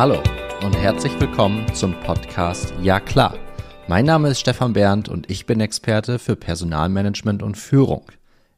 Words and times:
Hallo 0.00 0.18
und 0.64 0.74
herzlich 0.78 1.12
willkommen 1.20 1.66
zum 1.74 1.92
Podcast 2.00 2.72
Ja 2.80 3.00
klar. 3.00 3.34
Mein 3.86 4.06
Name 4.06 4.30
ist 4.30 4.40
Stefan 4.40 4.72
Berndt 4.72 5.10
und 5.10 5.30
ich 5.30 5.44
bin 5.44 5.60
Experte 5.60 6.18
für 6.18 6.36
Personalmanagement 6.36 7.42
und 7.42 7.58
Führung. 7.58 8.06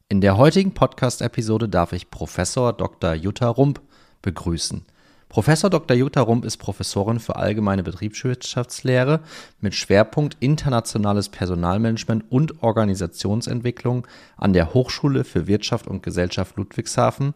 In 0.07 0.21
der 0.21 0.37
heutigen 0.37 0.73
Podcast-Episode 0.73 1.67
darf 1.67 1.91
ich 1.91 2.09
Professor 2.09 2.71
Dr. 2.71 3.15
Jutta 3.15 3.49
Rump 3.49 3.81
begrüßen. 4.21 4.85
Professor 5.27 5.69
Dr. 5.69 5.97
Jutta 5.97 6.21
Rump 6.21 6.45
ist 6.45 6.55
Professorin 6.55 7.19
für 7.19 7.35
allgemeine 7.35 7.83
Betriebswirtschaftslehre 7.83 9.19
mit 9.59 9.75
Schwerpunkt 9.75 10.37
internationales 10.39 11.27
Personalmanagement 11.27 12.23
und 12.31 12.63
Organisationsentwicklung 12.63 14.07
an 14.37 14.53
der 14.53 14.73
Hochschule 14.73 15.25
für 15.25 15.45
Wirtschaft 15.45 15.87
und 15.87 16.03
Gesellschaft 16.03 16.55
Ludwigshafen, 16.55 17.33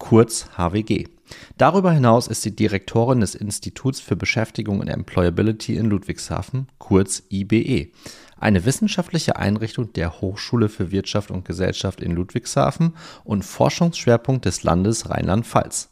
kurz 0.00 0.48
HWG. 0.56 1.04
Darüber 1.56 1.92
hinaus 1.92 2.26
ist 2.26 2.42
sie 2.42 2.56
Direktorin 2.56 3.20
des 3.20 3.36
Instituts 3.36 4.00
für 4.00 4.16
Beschäftigung 4.16 4.80
und 4.80 4.88
Employability 4.88 5.76
in 5.76 5.86
Ludwigshafen, 5.86 6.66
kurz 6.78 7.22
IBE, 7.30 7.92
eine 8.40 8.64
wissenschaftliche 8.64 9.36
Einrichtung 9.36 9.92
der 9.92 10.20
Hochschule 10.20 10.68
für 10.68 10.90
Wirtschaft 10.90 11.30
und 11.30 11.44
Gesellschaft 11.44 12.00
in 12.00 12.12
Ludwigshafen 12.12 12.94
und 13.22 13.44
Forschungsschwerpunkt 13.44 14.46
des 14.46 14.64
Landes 14.64 15.10
Rheinland-Pfalz. 15.10 15.90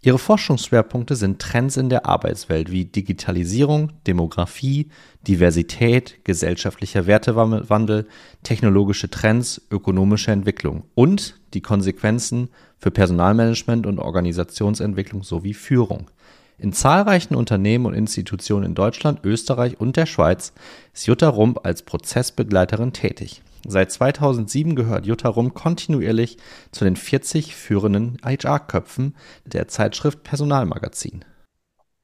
Ihre 0.00 0.18
Forschungsschwerpunkte 0.18 1.16
sind 1.16 1.40
Trends 1.40 1.76
in 1.76 1.88
der 1.88 2.06
Arbeitswelt 2.06 2.70
wie 2.70 2.84
Digitalisierung, 2.84 3.92
Demografie, 4.06 4.88
Diversität, 5.26 6.24
gesellschaftlicher 6.24 7.06
Wertewandel, 7.06 8.06
technologische 8.44 9.10
Trends, 9.10 9.60
ökonomische 9.70 10.30
Entwicklung 10.30 10.84
und 10.94 11.40
die 11.52 11.62
Konsequenzen 11.62 12.48
für 12.78 12.92
Personalmanagement 12.92 13.86
und 13.86 13.98
Organisationsentwicklung 13.98 15.24
sowie 15.24 15.54
Führung. 15.54 16.10
In 16.58 16.72
zahlreichen 16.72 17.34
Unternehmen 17.34 17.86
und 17.86 17.94
Institutionen 17.94 18.66
in 18.66 18.74
Deutschland, 18.74 19.24
Österreich 19.24 19.80
und 19.80 19.96
der 19.96 20.06
Schweiz 20.06 20.52
ist 20.92 21.06
Jutta 21.06 21.28
Rump 21.28 21.60
als 21.64 21.82
Prozessbegleiterin 21.82 22.92
tätig. 22.92 23.42
Seit 23.66 23.90
2007 23.90 24.76
gehört 24.76 25.06
Jutta 25.06 25.28
Rum 25.28 25.52
kontinuierlich 25.52 26.38
zu 26.70 26.84
den 26.84 26.96
40 26.96 27.54
führenden 27.56 28.16
HR-Köpfen 28.24 29.16
der 29.44 29.68
Zeitschrift 29.68 30.22
Personalmagazin. 30.22 31.24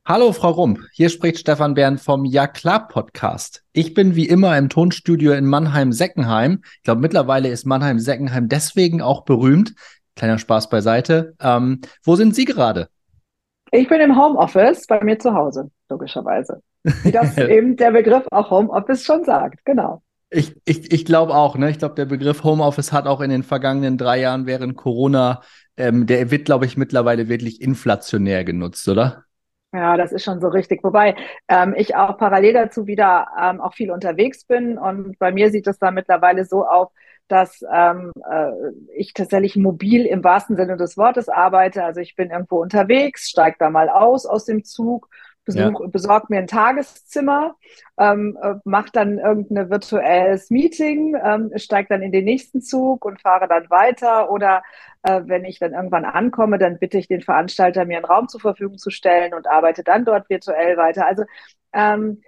Hallo, 0.07 0.33
Frau 0.33 0.51
Rump. 0.51 0.81
Hier 0.93 1.09
spricht 1.09 1.39
Stefan 1.39 1.75
Bern 1.75 1.97
vom 1.97 2.27
Ja 2.27 2.47
klar 2.47 2.89
Podcast. 2.89 3.65
Ich 3.73 3.95
bin 3.95 4.17
wie 4.17 4.29
immer 4.29 4.59
im 4.59 4.69
Tonstudio 4.69 5.33
in 5.33 5.47
Mannheim-Seckenheim. 5.47 6.61
Ich 6.77 6.83
glaube, 6.83 7.01
mittlerweile 7.01 7.49
ist 7.49 7.65
Mannheim-Seckenheim 7.65 8.49
deswegen 8.49 9.01
auch 9.01 9.25
berühmt. 9.25 9.75
Kleiner 10.17 10.39
Spaß 10.39 10.69
beiseite. 10.69 11.35
Ähm, 11.41 11.81
wo 12.03 12.17
sind 12.17 12.35
Sie 12.35 12.45
gerade? 12.45 12.89
Ich 13.71 13.89
bin 13.89 14.01
im 14.01 14.21
Homeoffice 14.21 14.87
bei 14.87 15.03
mir 15.03 15.19
zu 15.19 15.35
Hause, 15.35 15.71
logischerweise. 15.89 16.61
Wie 16.83 17.11
das 17.11 17.39
eben 17.39 17.77
der 17.77 17.93
Begriff 17.93 18.25
auch 18.31 18.51
Homeoffice 18.51 19.05
schon 19.05 19.25
sagt, 19.25 19.65
genau. 19.65 20.03
Ich, 20.35 20.57
ich, 20.65 20.93
ich 20.93 21.05
glaube 21.05 21.35
auch, 21.35 21.57
ne? 21.57 21.71
Ich 21.71 21.79
glaube, 21.79 21.95
der 21.95 22.07
Begriff 22.07 22.43
Homeoffice 22.43 22.93
hat 22.93 23.07
auch 23.07 23.21
in 23.21 23.31
den 23.31 23.45
vergangenen 23.45 23.97
drei 23.97 24.19
Jahren 24.19 24.47
während 24.47 24.77
Corona, 24.77 25.43
ähm, 25.77 26.07
der 26.07 26.31
wird, 26.33 26.45
glaube 26.45 26.67
ich, 26.67 26.77
mittlerweile 26.77 27.29
wirklich 27.29 27.61
inflationär 27.61 28.45
genutzt, 28.45 28.89
oder? 28.89 29.25
Ja, 29.73 29.97
das 29.97 30.13
ist 30.13 30.25
schon 30.25 30.41
so 30.41 30.49
richtig. 30.49 30.83
Wobei 30.83 31.17
ähm, 31.49 31.75
ich 31.77 31.95
auch 31.97 32.17
parallel 32.19 32.53
dazu 32.53 32.87
wieder 32.87 33.27
ähm, 33.41 33.61
auch 33.61 33.75
viel 33.75 33.91
unterwegs 33.91 34.45
bin 34.45 34.79
und 34.79 35.19
bei 35.19 35.33
mir 35.33 35.51
sieht 35.51 35.67
es 35.67 35.79
da 35.79 35.91
mittlerweile 35.91 36.45
so 36.45 36.65
auf, 36.65 36.93
dass 37.29 37.65
ähm, 37.73 38.13
äh, 38.29 38.51
ich 38.97 39.15
tatsächlich 39.15 39.57
mobil 39.57 40.05
im 40.07 40.23
wahrsten 40.23 40.57
Sinne 40.57 40.77
des 40.77 40.97
Wortes 40.97 41.29
arbeite. 41.29 41.85
Also 41.85 42.01
ich 42.01 42.15
bin 42.17 42.31
irgendwo 42.31 42.61
unterwegs, 42.61 43.29
steige 43.29 43.57
da 43.59 43.71
mal 43.71 43.89
aus 43.89 44.27
aus 44.27 44.45
dem 44.45 44.65
Zug 44.65 45.09
besuch, 45.45 45.81
ja. 45.81 45.87
besorgt 45.87 46.31
mir 46.31 46.39
ein 46.39 46.47
Tageszimmer, 46.47 47.57
ähm, 47.99 48.39
äh, 48.43 48.55
mache 48.65 48.91
dann 48.93 49.19
irgendein 49.19 49.71
virtuelles 49.71 50.51
Meeting, 50.51 51.17
ähm, 51.23 51.51
steige 51.57 51.89
dann 51.89 52.03
in 52.03 52.13
den 52.13 52.25
nächsten 52.25 52.63
Zug 52.63 53.05
und 53.05 53.21
fahre 53.21 53.49
dann 53.49 53.69
weiter. 53.71 54.31
Oder 54.31 54.63
äh, 55.03 55.23
wenn 55.25 55.45
ich 55.45 55.59
dann 55.59 55.73
irgendwann 55.75 56.05
ankomme, 56.05 56.59
dann 56.59 56.79
bitte 56.79 56.99
ich 56.99 57.09
den 57.09 57.23
Veranstalter, 57.23 57.85
mir 57.85 57.99
einen 57.99 58.07
Raum 58.07 58.29
zur 58.29 58.41
Verfügung 58.41 58.79
zu 58.79 58.91
stellen 58.91 59.35
und 59.35 59.47
arbeite 59.47 59.85
dann 59.85 60.05
dort 60.05 60.29
virtuell 60.31 60.77
weiter. 60.77 61.07
Also 61.07 61.25
ähm, 61.73 62.23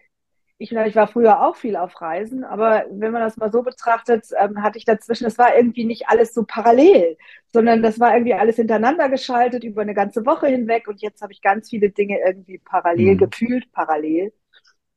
ich, 0.59 0.73
ich 0.73 0.97
war 0.97 1.07
früher 1.07 1.47
auch 1.47 1.57
viel 1.57 1.77
auf 1.77 2.01
Reisen, 2.01 2.43
aber 2.43 2.87
wenn 2.91 3.13
man 3.13 3.21
das 3.23 3.37
mal 3.37 3.53
so 3.53 3.63
betrachtet, 3.63 4.27
ähm, 4.39 4.63
hatte 4.63 4.79
ich 4.79 4.87
dazwischen, 4.87 5.27
es 5.27 5.37
war 5.37 5.55
irgendwie 5.55 5.85
nicht 5.85 6.09
alles 6.09 6.33
so 6.33 6.45
parallel, 6.45 7.19
sondern 7.53 7.83
das 7.83 8.01
war 8.01 8.15
irgendwie 8.15 8.35
alles 8.35 8.57
hintereinander 8.57 9.11
geschaltet 9.11 9.65
über 9.65 9.83
eine 9.83 9.95
ganze 9.95 10.25
Woche 10.25 10.47
hinweg 10.47 10.89
und 10.89 11.03
jetzt 11.03 11.21
habe 11.21 11.33
ich 11.33 11.43
ganz 11.43 11.69
viele 11.69 11.91
Dinge 11.91 12.19
irgendwie 12.25 12.59
parallel 12.59 13.15
mhm. 13.15 13.19
gefühlt, 13.19 13.71
parallel. 13.73 14.33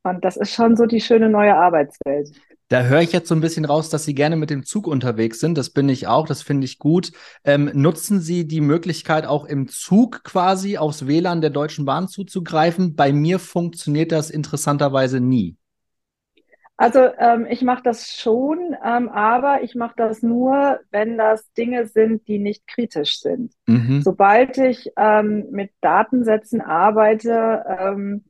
Und 0.02 0.24
das 0.24 0.36
ist 0.36 0.54
schon 0.54 0.76
so 0.76 0.86
die 0.86 1.00
schöne 1.00 1.28
neue 1.28 1.54
Arbeitswelt. 1.54 2.30
Da 2.68 2.84
höre 2.84 3.00
ich 3.00 3.12
jetzt 3.12 3.28
so 3.28 3.34
ein 3.34 3.40
bisschen 3.40 3.64
raus, 3.64 3.90
dass 3.90 4.04
Sie 4.04 4.14
gerne 4.14 4.36
mit 4.36 4.48
dem 4.48 4.62
Zug 4.62 4.86
unterwegs 4.86 5.40
sind. 5.40 5.58
Das 5.58 5.70
bin 5.70 5.88
ich 5.88 6.06
auch, 6.06 6.26
das 6.26 6.42
finde 6.42 6.66
ich 6.66 6.78
gut. 6.78 7.10
Ähm, 7.44 7.68
nutzen 7.74 8.20
Sie 8.20 8.46
die 8.46 8.60
Möglichkeit, 8.60 9.26
auch 9.26 9.44
im 9.44 9.66
Zug 9.66 10.22
quasi 10.22 10.78
aufs 10.78 11.08
WLAN 11.08 11.40
der 11.40 11.50
Deutschen 11.50 11.84
Bahn 11.84 12.06
zuzugreifen? 12.06 12.94
Bei 12.94 13.12
mir 13.12 13.40
funktioniert 13.40 14.12
das 14.12 14.30
interessanterweise 14.30 15.20
nie. 15.20 15.56
Also 16.76 17.00
ähm, 17.18 17.46
ich 17.50 17.60
mache 17.60 17.82
das 17.82 18.08
schon, 18.08 18.74
ähm, 18.82 19.10
aber 19.10 19.62
ich 19.62 19.74
mache 19.74 19.94
das 19.98 20.22
nur, 20.22 20.78
wenn 20.90 21.18
das 21.18 21.52
Dinge 21.52 21.86
sind, 21.86 22.26
die 22.26 22.38
nicht 22.38 22.66
kritisch 22.66 23.20
sind. 23.20 23.52
Mhm. 23.66 24.00
Sobald 24.00 24.56
ich 24.56 24.90
ähm, 24.96 25.48
mit 25.50 25.72
Datensätzen 25.82 26.62
arbeite, 26.62 27.64
ähm, 27.68 28.24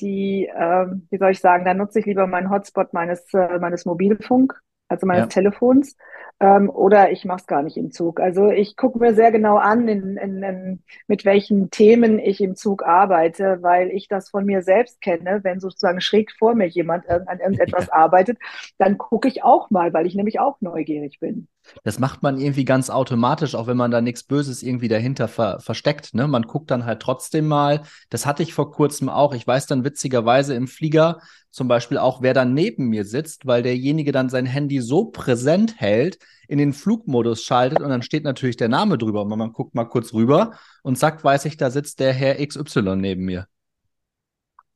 die, 0.00 0.46
äh, 0.46 0.86
wie 1.10 1.18
soll 1.18 1.30
ich 1.30 1.40
sagen, 1.40 1.64
da 1.64 1.74
nutze 1.74 2.00
ich 2.00 2.06
lieber 2.06 2.26
meinen 2.26 2.50
Hotspot 2.50 2.92
meines, 2.92 3.32
äh, 3.34 3.58
meines 3.58 3.84
Mobilfunk, 3.84 4.60
also 4.88 5.06
meines 5.06 5.24
ja. 5.24 5.28
Telefons, 5.28 5.96
ähm, 6.40 6.68
oder 6.68 7.10
ich 7.12 7.24
mache 7.24 7.40
es 7.40 7.46
gar 7.46 7.62
nicht 7.62 7.76
im 7.76 7.92
Zug. 7.92 8.20
Also 8.20 8.50
ich 8.50 8.76
gucke 8.76 8.98
mir 8.98 9.14
sehr 9.14 9.30
genau 9.30 9.56
an, 9.56 9.88
in, 9.88 10.16
in, 10.16 10.42
in, 10.42 10.82
mit 11.06 11.24
welchen 11.24 11.70
Themen 11.70 12.18
ich 12.18 12.40
im 12.40 12.56
Zug 12.56 12.84
arbeite, 12.84 13.58
weil 13.62 13.90
ich 13.90 14.08
das 14.08 14.30
von 14.30 14.44
mir 14.44 14.62
selbst 14.62 15.00
kenne. 15.00 15.40
Wenn 15.42 15.60
sozusagen 15.60 16.00
schräg 16.00 16.32
vor 16.32 16.54
mir 16.54 16.66
jemand 16.66 17.08
an 17.08 17.38
irgendetwas 17.38 17.86
ja. 17.88 17.92
arbeitet, 17.92 18.38
dann 18.78 18.98
gucke 18.98 19.28
ich 19.28 19.44
auch 19.44 19.70
mal, 19.70 19.92
weil 19.92 20.06
ich 20.06 20.14
nämlich 20.14 20.40
auch 20.40 20.60
neugierig 20.60 21.20
bin. 21.20 21.48
Das 21.82 21.98
macht 21.98 22.22
man 22.22 22.38
irgendwie 22.38 22.64
ganz 22.64 22.90
automatisch, 22.90 23.54
auch 23.54 23.66
wenn 23.66 23.76
man 23.76 23.90
da 23.90 24.00
nichts 24.00 24.22
Böses 24.22 24.62
irgendwie 24.62 24.88
dahinter 24.88 25.28
ver 25.28 25.60
versteckt. 25.60 26.14
Ne? 26.14 26.28
Man 26.28 26.42
guckt 26.42 26.70
dann 26.70 26.84
halt 26.84 27.00
trotzdem 27.00 27.46
mal. 27.46 27.82
Das 28.10 28.26
hatte 28.26 28.42
ich 28.42 28.54
vor 28.54 28.70
kurzem 28.70 29.08
auch. 29.08 29.34
Ich 29.34 29.46
weiß 29.46 29.66
dann 29.66 29.84
witzigerweise 29.84 30.54
im 30.54 30.68
Flieger 30.68 31.20
zum 31.50 31.68
Beispiel 31.68 31.98
auch, 31.98 32.20
wer 32.20 32.34
dann 32.34 32.52
neben 32.52 32.88
mir 32.88 33.04
sitzt, 33.04 33.46
weil 33.46 33.62
derjenige 33.62 34.10
dann 34.10 34.28
sein 34.28 34.46
Handy 34.46 34.80
so 34.80 35.06
präsent 35.06 35.80
hält, 35.80 36.18
in 36.48 36.58
den 36.58 36.72
Flugmodus 36.72 37.42
schaltet 37.42 37.80
und 37.80 37.88
dann 37.90 38.02
steht 38.02 38.24
natürlich 38.24 38.56
der 38.56 38.68
Name 38.68 38.98
drüber. 38.98 39.22
Und 39.22 39.28
man 39.28 39.52
guckt 39.52 39.74
mal 39.74 39.84
kurz 39.84 40.12
rüber 40.12 40.52
und 40.82 40.98
sagt, 40.98 41.24
weiß 41.24 41.44
ich, 41.46 41.56
da 41.56 41.70
sitzt 41.70 42.00
der 42.00 42.12
Herr 42.12 42.44
XY 42.44 42.96
neben 42.96 43.24
mir. 43.24 43.46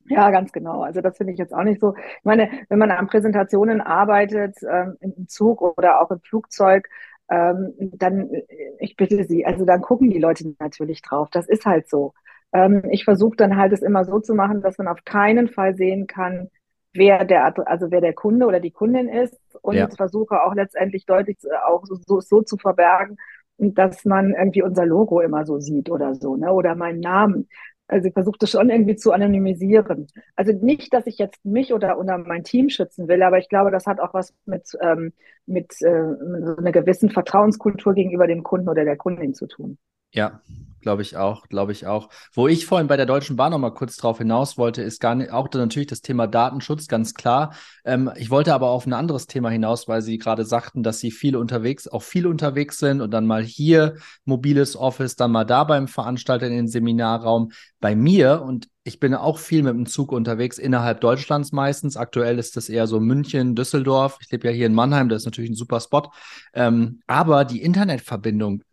Ja, 0.09 0.31
ganz 0.31 0.51
genau. 0.51 0.81
Also 0.81 1.01
das 1.01 1.17
finde 1.17 1.33
ich 1.33 1.39
jetzt 1.39 1.53
auch 1.53 1.63
nicht 1.63 1.79
so. 1.79 1.95
Ich 1.95 2.23
meine, 2.23 2.49
wenn 2.67 2.79
man 2.79 2.91
an 2.91 3.07
Präsentationen 3.07 3.79
arbeitet, 3.79 4.57
ähm, 4.69 4.97
im 5.01 5.27
Zug 5.27 5.61
oder 5.61 6.01
auch 6.01 6.09
im 6.11 6.19
Flugzeug, 6.21 6.89
ähm, 7.29 7.73
dann, 7.77 8.33
äh, 8.33 8.43
ich 8.79 8.95
bitte 8.95 9.23
Sie, 9.23 9.45
also 9.45 9.65
dann 9.65 9.81
gucken 9.81 10.09
die 10.09 10.19
Leute 10.19 10.55
natürlich 10.59 11.01
drauf. 11.03 11.29
Das 11.31 11.47
ist 11.47 11.65
halt 11.65 11.87
so. 11.87 12.13
Ähm, 12.53 12.83
ich 12.89 13.03
versuche 13.03 13.35
dann 13.37 13.55
halt 13.55 13.71
es 13.71 13.83
immer 13.83 14.03
so 14.03 14.19
zu 14.19 14.33
machen, 14.33 14.61
dass 14.61 14.79
man 14.79 14.87
auf 14.87 15.05
keinen 15.05 15.47
Fall 15.47 15.75
sehen 15.75 16.07
kann, 16.07 16.49
wer 16.93 17.23
der, 17.23 17.53
also 17.67 17.91
wer 17.91 18.01
der 18.01 18.13
Kunde 18.13 18.47
oder 18.47 18.59
die 18.59 18.71
Kundin 18.71 19.07
ist 19.07 19.39
und 19.61 19.75
ja. 19.75 19.87
versuche 19.89 20.41
auch 20.41 20.55
letztendlich 20.55 21.05
deutlich 21.05 21.37
auch 21.67 21.85
so, 21.85 22.19
so 22.19 22.41
zu 22.41 22.57
verbergen, 22.57 23.17
dass 23.59 24.05
man 24.05 24.33
irgendwie 24.33 24.63
unser 24.63 24.85
Logo 24.85 25.21
immer 25.21 25.45
so 25.45 25.59
sieht 25.59 25.91
oder 25.91 26.15
so, 26.15 26.35
ne? 26.35 26.51
Oder 26.51 26.75
meinen 26.75 27.01
Namen. 27.01 27.47
Also 27.89 28.07
ich 28.07 28.13
versuche 28.13 28.37
das 28.39 28.51
schon 28.51 28.69
irgendwie 28.69 28.95
zu 28.95 29.11
anonymisieren. 29.11 30.07
Also 30.35 30.53
nicht, 30.53 30.93
dass 30.93 31.07
ich 31.07 31.17
jetzt 31.17 31.43
mich 31.43 31.73
oder, 31.73 31.99
oder 31.99 32.19
mein 32.19 32.43
Team 32.43 32.69
schützen 32.69 33.07
will, 33.07 33.23
aber 33.23 33.39
ich 33.39 33.49
glaube, 33.49 33.71
das 33.71 33.87
hat 33.87 33.99
auch 33.99 34.13
was 34.13 34.33
mit, 34.45 34.77
ähm, 34.81 35.11
mit, 35.47 35.73
äh, 35.81 36.15
so 36.45 36.55
einer 36.57 36.71
gewissen 36.71 37.09
Vertrauenskultur 37.09 37.95
gegenüber 37.95 38.27
dem 38.27 38.43
Kunden 38.43 38.69
oder 38.69 38.85
der 38.85 38.95
Kundin 38.95 39.33
zu 39.33 39.47
tun. 39.47 39.79
Ja, 40.11 40.41
glaube 40.81 41.01
ich 41.01 41.17
auch, 41.17 41.47
glaube 41.49 41.71
ich 41.71 41.85
auch. 41.87 42.09
Wo 42.33 42.47
ich 42.47 42.65
vorhin 42.65 42.87
bei 42.87 42.97
der 42.97 43.05
Deutschen 43.05 43.35
Bahn 43.35 43.51
noch 43.51 43.59
mal 43.59 43.73
kurz 43.73 43.97
drauf 43.97 44.17
hinaus 44.19 44.57
wollte, 44.57 44.81
ist 44.81 44.99
gar 44.99 45.15
nicht, 45.15 45.31
auch 45.31 45.47
natürlich 45.53 45.87
das 45.87 46.01
Thema 46.01 46.27
Datenschutz, 46.27 46.87
ganz 46.87 47.13
klar. 47.13 47.53
Ähm, 47.85 48.11
ich 48.15 48.29
wollte 48.29 48.53
aber 48.53 48.69
auf 48.69 48.85
ein 48.85 48.93
anderes 48.93 49.27
Thema 49.27 49.49
hinaus, 49.49 49.87
weil 49.87 50.01
Sie 50.01 50.17
gerade 50.17 50.45
sagten, 50.45 50.83
dass 50.83 50.99
Sie 50.99 51.11
viel 51.11 51.35
unterwegs, 51.35 51.87
auch 51.87 52.03
viel 52.03 52.27
unterwegs 52.27 52.79
sind 52.79 53.01
und 53.01 53.11
dann 53.11 53.27
mal 53.27 53.43
hier 53.43 53.95
mobiles 54.25 54.75
Office, 54.75 55.15
dann 55.15 55.31
mal 55.31 55.45
da 55.45 55.63
beim 55.63 55.87
Veranstalter 55.87 56.47
in 56.47 56.53
den 56.53 56.67
Seminarraum. 56.67 57.51
Bei 57.79 57.95
mir 57.95 58.41
und 58.41 58.67
ich 58.83 58.99
bin 58.99 59.13
auch 59.13 59.37
viel 59.37 59.61
mit 59.61 59.73
dem 59.73 59.85
Zug 59.85 60.11
unterwegs, 60.11 60.57
innerhalb 60.57 61.01
Deutschlands 61.01 61.51
meistens. 61.51 61.95
Aktuell 61.97 62.39
ist 62.39 62.57
das 62.57 62.69
eher 62.69 62.87
so 62.87 62.99
München, 62.99 63.53
Düsseldorf. 63.53 64.17
Ich 64.21 64.31
lebe 64.31 64.47
ja 64.47 64.53
hier 64.53 64.65
in 64.65 64.73
Mannheim, 64.73 65.09
das 65.09 65.21
ist 65.21 65.25
natürlich 65.25 65.51
ein 65.51 65.55
super 65.55 65.79
Spot. 65.79 66.09
Ähm, 66.53 67.01
aber 67.05 67.45
die 67.45 67.61
Internetverbindung 67.61 68.63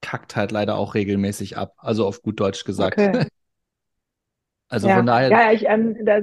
kackt 0.00 0.36
halt 0.36 0.52
leider 0.52 0.76
auch 0.76 0.94
regelmäßig 0.94 1.56
ab. 1.56 1.74
Also 1.78 2.06
auf 2.06 2.22
gut 2.22 2.40
Deutsch 2.40 2.64
gesagt. 2.64 2.98
Okay. 2.98 3.26
Also 4.72 4.86
ja. 4.86 4.98
von 4.98 5.06
daher. 5.06 5.30
Ja, 5.30 5.50
ich, 5.50 5.66
ähm, 5.66 5.96
da, 6.04 6.20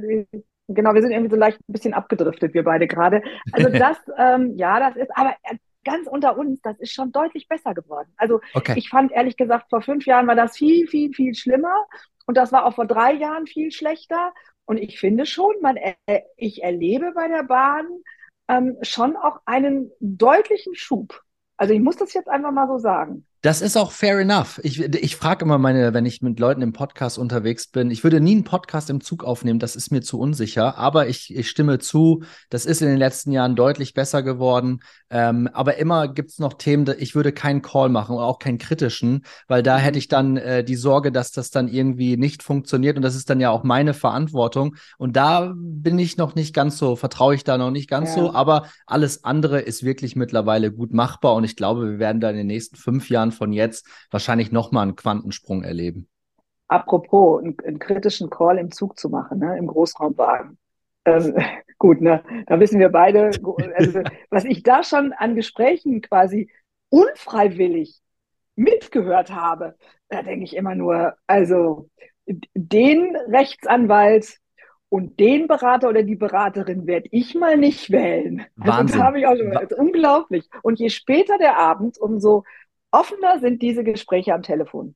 genau, 0.70 0.94
wir 0.94 1.02
sind 1.02 1.12
irgendwie 1.12 1.32
so 1.32 1.36
leicht 1.36 1.60
ein 1.60 1.74
bisschen 1.74 1.94
abgedriftet, 1.94 2.54
wir 2.54 2.64
beide 2.64 2.88
gerade. 2.88 3.22
Also 3.52 3.70
das, 3.78 3.98
ähm, 4.18 4.56
ja, 4.56 4.80
das 4.80 4.96
ist, 4.96 5.12
aber 5.16 5.36
äh, 5.44 5.58
ganz 5.84 6.08
unter 6.08 6.38
uns, 6.38 6.62
das 6.62 6.80
ist 6.80 6.94
schon 6.94 7.12
deutlich 7.12 7.50
besser 7.50 7.74
geworden. 7.74 8.10
Also 8.18 8.40
okay. 8.54 8.74
ich 8.78 8.90
fand 8.90 9.12
ehrlich 9.12 9.38
gesagt, 9.38 9.70
vor 9.70 9.82
fünf 9.82 10.06
Jahren 10.06 10.28
war 10.28 10.36
das 10.36 10.58
viel, 10.58 10.88
viel, 10.88 11.14
viel 11.14 11.36
schlimmer. 11.36 11.88
Und 12.26 12.38
das 12.38 12.52
war 12.54 12.66
auch 12.66 12.76
vor 12.76 12.88
drei 12.88 13.14
Jahren 13.14 13.48
viel 13.48 13.72
schlechter. 13.72 14.34
Und 14.66 14.78
ich 14.78 15.00
finde 15.00 15.26
schon, 15.26 15.54
man, 15.62 15.78
äh, 15.78 16.22
ich 16.36 16.64
erlebe 16.64 17.12
bei 17.14 17.28
der 17.28 17.44
Bahn 17.44 17.86
ähm, 18.48 18.78
schon 18.82 19.16
auch 19.18 19.42
einen 19.46 19.92
deutlichen 20.00 20.76
Schub. 20.76 21.22
Also 21.58 21.74
ich 21.74 21.82
muss 21.82 21.98
das 21.98 22.14
jetzt 22.14 22.30
einfach 22.30 22.52
mal 22.52 22.68
so 22.68 22.78
sagen. 22.78 23.27
Das 23.42 23.62
ist 23.62 23.78
auch 23.78 23.92
fair 23.92 24.20
enough. 24.20 24.60
Ich, 24.64 24.80
ich 24.80 25.16
frage 25.16 25.46
immer 25.46 25.60
meine, 25.60 25.94
wenn 25.94 26.08
ich 26.08 26.24
mit 26.24 26.40
Leuten 26.40 26.64
im 26.64 26.74
Podcast 26.74 27.20
unterwegs 27.20 27.68
bin, 27.68 27.92
ich 27.92 28.04
würde 28.04 28.20
nie 28.20 28.32
einen 28.32 28.44
Podcast 28.44 28.90
im 28.90 29.00
Zug 29.00 29.24
aufnehmen, 29.24 29.60
das 29.60 29.76
ist 29.76 29.92
mir 29.92 30.02
zu 30.02 30.20
unsicher, 30.20 30.78
aber 30.78 31.08
ich, 31.08 31.36
ich 31.36 31.48
stimme 31.48 31.78
zu, 31.78 32.24
das 32.50 32.66
ist 32.66 32.82
in 32.82 32.88
den 32.88 32.98
letzten 32.98 33.32
Jahren 33.32 33.56
deutlich 33.56 33.94
besser 33.94 34.24
geworden. 34.24 34.80
Ähm, 35.12 35.48
aber 35.54 35.78
immer 35.78 36.08
gibt 36.08 36.32
es 36.32 36.40
noch 36.40 36.56
Themen, 36.56 36.92
ich 36.98 37.14
würde 37.14 37.32
keinen 37.32 37.62
Call 37.62 37.90
machen 37.90 38.16
und 38.16 38.24
auch 38.24 38.40
keinen 38.40 38.58
kritischen, 38.58 39.24
weil 39.48 39.62
da 39.62 39.78
hätte 39.78 39.98
mhm. 39.98 40.00
ich 40.00 40.08
dann 40.08 40.38
äh, 40.38 40.64
die 40.64 40.76
Sorge, 40.76 41.12
dass 41.12 41.32
das 41.32 41.52
dann 41.52 41.68
irgendwie 41.68 42.18
nicht 42.18 42.42
funktioniert 42.42 42.98
und 42.98 43.04
das 43.04 43.16
ist 43.16 43.30
dann 43.30 43.40
ja 43.40 43.52
auch 43.52 43.64
meine 43.64 43.94
Verantwortung. 43.94 44.76
Und 44.98 45.16
da 45.16 45.54
bin 45.56 46.00
ich 46.00 46.18
noch 46.18 46.34
nicht 46.34 46.56
ganz 46.56 46.78
so, 46.80 46.96
vertraue 46.96 47.36
ich 47.36 47.44
da 47.44 47.58
noch 47.60 47.72
nicht 47.72 47.90
ganz 47.90 48.10
ja. 48.10 48.24
so, 48.24 48.34
aber 48.34 48.68
alles 48.88 49.24
andere 49.24 49.60
ist 49.60 49.84
wirklich 49.84 50.16
mittlerweile 50.16 50.72
gut 50.72 50.92
machbar 50.92 51.36
und 51.36 51.44
ich 51.44 51.56
glaube, 51.56 51.92
wir 51.92 52.00
werden 52.00 52.20
da 52.20 52.32
in 52.32 52.36
den 52.36 52.48
nächsten 52.48 52.76
fünf 52.76 53.10
Jahren 53.10 53.27
von 53.32 53.54
jetzt 53.54 53.88
wahrscheinlich 54.12 54.52
nochmal 54.52 54.84
einen 54.84 54.96
Quantensprung 54.96 55.64
erleben. 55.64 56.08
Apropos, 56.68 57.42
einen, 57.42 57.56
einen, 57.66 57.80
kritischen 57.80 58.30
Call 58.30 58.58
im 58.58 58.72
Zug 58.72 59.00
zu 59.00 59.10
machen, 59.10 59.40
ne, 59.40 59.58
im 59.58 59.68
Großraumwagen. 59.68 60.58
Ähm, 61.06 61.36
gut, 61.78 62.02
ne, 62.02 62.24
da 62.48 62.60
wissen 62.60 62.80
wir 62.80 62.90
beide, 62.90 63.32
also, 63.76 64.02
was 64.30 64.44
ich 64.44 64.64
da 64.64 64.84
schon 64.84 65.14
an 65.14 65.36
Gesprächen 65.36 66.02
quasi 66.02 66.50
unfreiwillig 66.90 68.02
mitgehört 68.56 69.32
habe, 69.32 69.76
da 70.10 70.24
denke 70.24 70.44
ich 70.44 70.56
immer 70.56 70.76
nur, 70.76 71.16
also 71.28 71.90
den 72.26 73.16
Rechtsanwalt 73.16 74.38
und 74.90 75.20
den 75.20 75.48
Berater 75.48 75.90
oder 75.90 76.04
die 76.04 76.16
Beraterin 76.16 76.88
werde 76.88 77.08
ich 77.12 77.36
mal 77.36 77.58
nicht 77.58 77.92
wählen. 77.92 78.46
Also, 78.60 78.72
Wahnsinn. 78.72 79.02
Also, 79.02 79.04
habe 79.04 79.20
ich 79.20 79.28
auch 79.28 79.36
schon, 79.36 79.58
also, 79.58 79.76
unglaublich. 79.76 80.50
Und 80.64 80.80
je 80.80 80.90
später 80.90 81.38
der 81.38 81.58
Abend, 81.58 81.98
umso 81.98 82.44
offener 83.00 83.40
sind 83.40 83.62
diese 83.62 83.84
Gespräche 83.84 84.34
am 84.34 84.44
Telefon. 84.44 84.96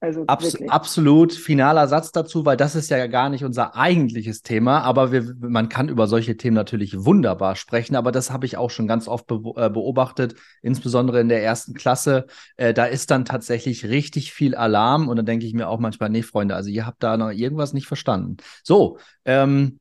Also 0.00 0.22
Abs 0.28 0.56
absolut 0.68 1.32
finaler 1.32 1.88
Satz 1.88 2.12
dazu, 2.12 2.46
weil 2.46 2.56
das 2.56 2.76
ist 2.76 2.88
ja 2.88 3.04
gar 3.08 3.30
nicht 3.30 3.42
unser 3.42 3.74
eigentliches 3.74 4.42
Thema, 4.42 4.82
aber 4.82 5.10
wir, 5.10 5.34
man 5.40 5.68
kann 5.68 5.88
über 5.88 6.06
solche 6.06 6.36
Themen 6.36 6.54
natürlich 6.54 7.04
wunderbar 7.04 7.56
sprechen, 7.56 7.96
aber 7.96 8.12
das 8.12 8.30
habe 8.30 8.46
ich 8.46 8.56
auch 8.56 8.70
schon 8.70 8.86
ganz 8.86 9.08
oft 9.08 9.26
be 9.26 9.40
äh, 9.56 9.68
beobachtet, 9.68 10.36
insbesondere 10.62 11.20
in 11.20 11.28
der 11.28 11.42
ersten 11.42 11.74
Klasse. 11.74 12.26
Äh, 12.56 12.74
da 12.74 12.84
ist 12.84 13.10
dann 13.10 13.24
tatsächlich 13.24 13.86
richtig 13.86 14.32
viel 14.32 14.54
Alarm 14.54 15.08
und 15.08 15.16
dann 15.16 15.26
denke 15.26 15.46
ich 15.46 15.52
mir 15.52 15.68
auch 15.68 15.80
manchmal, 15.80 16.10
nee, 16.10 16.22
Freunde, 16.22 16.54
also 16.54 16.70
ihr 16.70 16.86
habt 16.86 17.02
da 17.02 17.16
noch 17.16 17.32
irgendwas 17.32 17.72
nicht 17.72 17.88
verstanden. 17.88 18.36
So, 18.62 18.98
ähm, 19.24 19.80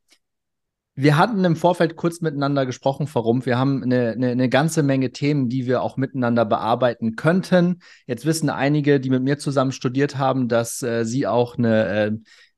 wir 0.99 1.15
hatten 1.15 1.45
im 1.45 1.55
Vorfeld 1.55 1.95
kurz 1.95 2.21
miteinander 2.21 2.65
gesprochen, 2.65 3.05
Frau 3.05 3.19
Rumpf. 3.19 3.45
Wir 3.45 3.59
haben 3.59 3.83
eine, 3.83 4.13
eine, 4.13 4.29
eine, 4.29 4.49
ganze 4.49 4.81
Menge 4.81 5.11
Themen, 5.11 5.47
die 5.47 5.67
wir 5.67 5.83
auch 5.83 5.95
miteinander 5.95 6.43
bearbeiten 6.43 7.15
könnten. 7.15 7.81
Jetzt 8.07 8.25
wissen 8.25 8.49
einige, 8.49 8.99
die 8.99 9.11
mit 9.11 9.21
mir 9.21 9.37
zusammen 9.37 9.71
studiert 9.71 10.17
haben, 10.17 10.47
dass 10.47 10.81
äh, 10.81 11.05
Sie 11.05 11.27
auch 11.27 11.55
eine, 11.55 11.87
äh, 11.87 12.11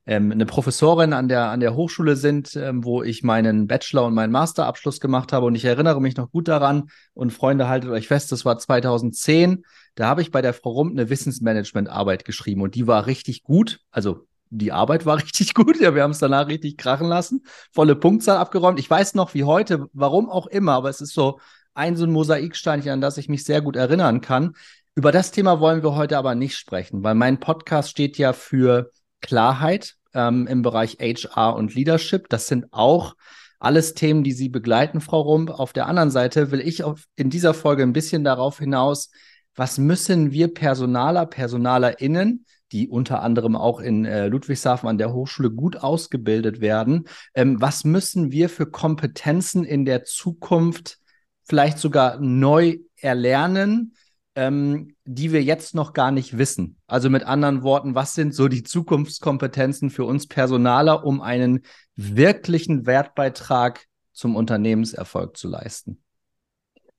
ähm, 0.06 0.32
eine 0.32 0.46
Professorin 0.46 1.12
an 1.12 1.28
der, 1.28 1.50
an 1.50 1.60
der 1.60 1.74
Hochschule 1.74 2.16
sind, 2.16 2.56
äh, 2.56 2.72
wo 2.74 3.02
ich 3.02 3.22
meinen 3.22 3.66
Bachelor- 3.66 4.06
und 4.06 4.14
meinen 4.14 4.32
Masterabschluss 4.32 5.00
gemacht 5.00 5.34
habe. 5.34 5.44
Und 5.44 5.54
ich 5.54 5.66
erinnere 5.66 6.00
mich 6.00 6.16
noch 6.16 6.30
gut 6.30 6.48
daran. 6.48 6.84
Und 7.12 7.34
Freunde, 7.34 7.68
haltet 7.68 7.90
euch 7.90 8.08
fest, 8.08 8.32
das 8.32 8.46
war 8.46 8.58
2010. 8.58 9.64
Da 9.96 10.06
habe 10.06 10.22
ich 10.22 10.30
bei 10.30 10.40
der 10.40 10.54
Frau 10.54 10.70
Rump 10.70 10.92
eine 10.92 11.10
Wissensmanagement-Arbeit 11.10 12.24
geschrieben 12.24 12.62
und 12.62 12.74
die 12.74 12.86
war 12.86 13.04
richtig 13.04 13.42
gut. 13.42 13.80
Also 13.90 14.26
die 14.50 14.72
Arbeit 14.72 15.06
war 15.06 15.16
richtig 15.22 15.54
gut. 15.54 15.80
Ja, 15.80 15.94
wir 15.94 16.02
haben 16.02 16.10
es 16.10 16.18
danach 16.18 16.48
richtig 16.48 16.76
krachen 16.76 17.08
lassen. 17.08 17.44
Volle 17.72 17.96
Punktzahl 17.96 18.36
abgeräumt. 18.36 18.78
Ich 18.78 18.90
weiß 18.90 19.14
noch 19.14 19.34
wie 19.34 19.44
heute, 19.44 19.86
warum 19.92 20.28
auch 20.28 20.46
immer, 20.46 20.72
aber 20.72 20.90
es 20.90 21.00
ist 21.00 21.14
so 21.14 21.40
ein 21.72 21.96
so 21.96 22.04
ein 22.04 22.12
Mosaiksteinchen, 22.12 22.90
an 22.90 23.00
das 23.00 23.16
ich 23.16 23.28
mich 23.28 23.44
sehr 23.44 23.62
gut 23.62 23.76
erinnern 23.76 24.20
kann. 24.20 24.54
Über 24.94 25.12
das 25.12 25.30
Thema 25.30 25.60
wollen 25.60 25.82
wir 25.82 25.94
heute 25.94 26.18
aber 26.18 26.34
nicht 26.34 26.56
sprechen, 26.56 27.02
weil 27.04 27.14
mein 27.14 27.40
Podcast 27.40 27.90
steht 27.90 28.18
ja 28.18 28.32
für 28.32 28.90
Klarheit 29.20 29.94
ähm, 30.14 30.46
im 30.46 30.62
Bereich 30.62 30.98
HR 31.00 31.54
und 31.54 31.74
Leadership. 31.74 32.28
Das 32.28 32.48
sind 32.48 32.72
auch 32.72 33.14
alles 33.60 33.94
Themen, 33.94 34.24
die 34.24 34.32
Sie 34.32 34.48
begleiten, 34.48 35.00
Frau 35.00 35.20
Rump. 35.20 35.50
Auf 35.50 35.72
der 35.72 35.86
anderen 35.86 36.10
Seite 36.10 36.50
will 36.50 36.60
ich 36.60 36.82
auf, 36.82 37.04
in 37.14 37.30
dieser 37.30 37.54
Folge 37.54 37.82
ein 37.82 37.92
bisschen 37.92 38.24
darauf 38.24 38.58
hinaus, 38.58 39.10
was 39.54 39.78
müssen 39.78 40.32
wir 40.32 40.52
Personaler, 40.52 41.26
PersonalerInnen 41.26 42.46
die 42.72 42.88
unter 42.88 43.22
anderem 43.22 43.56
auch 43.56 43.80
in 43.80 44.04
äh, 44.04 44.28
Ludwigshafen 44.28 44.88
an 44.88 44.98
der 44.98 45.12
Hochschule 45.12 45.50
gut 45.50 45.76
ausgebildet 45.76 46.60
werden. 46.60 47.06
Ähm, 47.34 47.60
was 47.60 47.84
müssen 47.84 48.32
wir 48.32 48.48
für 48.48 48.66
Kompetenzen 48.66 49.64
in 49.64 49.84
der 49.84 50.04
Zukunft 50.04 50.98
vielleicht 51.42 51.78
sogar 51.78 52.20
neu 52.20 52.78
erlernen, 52.96 53.94
ähm, 54.36 54.94
die 55.04 55.32
wir 55.32 55.42
jetzt 55.42 55.74
noch 55.74 55.92
gar 55.92 56.12
nicht 56.12 56.38
wissen? 56.38 56.76
Also 56.86 57.10
mit 57.10 57.24
anderen 57.24 57.62
Worten, 57.62 57.94
was 57.94 58.14
sind 58.14 58.34
so 58.34 58.48
die 58.48 58.62
Zukunftskompetenzen 58.62 59.90
für 59.90 60.04
uns 60.04 60.28
Personaler, 60.28 61.04
um 61.04 61.20
einen 61.20 61.62
wirklichen 61.96 62.86
Wertbeitrag 62.86 63.86
zum 64.12 64.36
Unternehmenserfolg 64.36 65.36
zu 65.36 65.48
leisten? 65.48 66.02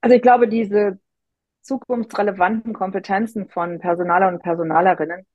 Also 0.02 0.16
ich 0.16 0.22
glaube, 0.22 0.48
diese 0.48 1.00
zukunftsrelevanten 1.62 2.74
Kompetenzen 2.74 3.48
von 3.48 3.80
Personaler 3.80 4.28
und 4.28 4.42
Personalerinnen, 4.42 5.26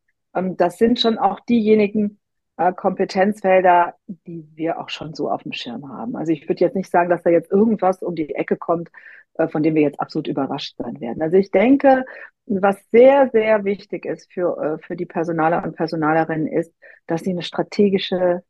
das 0.42 0.78
sind 0.78 1.00
schon 1.00 1.18
auch 1.18 1.40
diejenigen 1.40 2.18
äh, 2.56 2.72
Kompetenzfelder, 2.72 3.94
die 4.06 4.48
wir 4.54 4.80
auch 4.80 4.88
schon 4.88 5.14
so 5.14 5.30
auf 5.30 5.42
dem 5.42 5.52
Schirm 5.52 5.88
haben. 5.88 6.16
Also 6.16 6.32
ich 6.32 6.48
würde 6.48 6.64
jetzt 6.64 6.76
nicht 6.76 6.90
sagen, 6.90 7.10
dass 7.10 7.22
da 7.22 7.30
jetzt 7.30 7.50
irgendwas 7.50 8.02
um 8.02 8.14
die 8.14 8.34
Ecke 8.34 8.56
kommt, 8.56 8.90
äh, 9.34 9.48
von 9.48 9.62
dem 9.62 9.74
wir 9.74 9.82
jetzt 9.82 10.00
absolut 10.00 10.28
überrascht 10.28 10.76
sein 10.78 11.00
werden. 11.00 11.22
Also 11.22 11.36
ich 11.36 11.50
denke, 11.50 12.04
was 12.46 12.76
sehr, 12.90 13.28
sehr 13.30 13.64
wichtig 13.64 14.06
ist 14.06 14.32
für, 14.32 14.56
äh, 14.58 14.78
für 14.78 14.96
die 14.96 15.06
Personaler 15.06 15.64
und 15.64 15.76
Personalerinnen 15.76 16.46
ist, 16.46 16.72
dass 17.06 17.22
sie 17.22 17.30
eine 17.30 17.42
strategische 17.42 18.42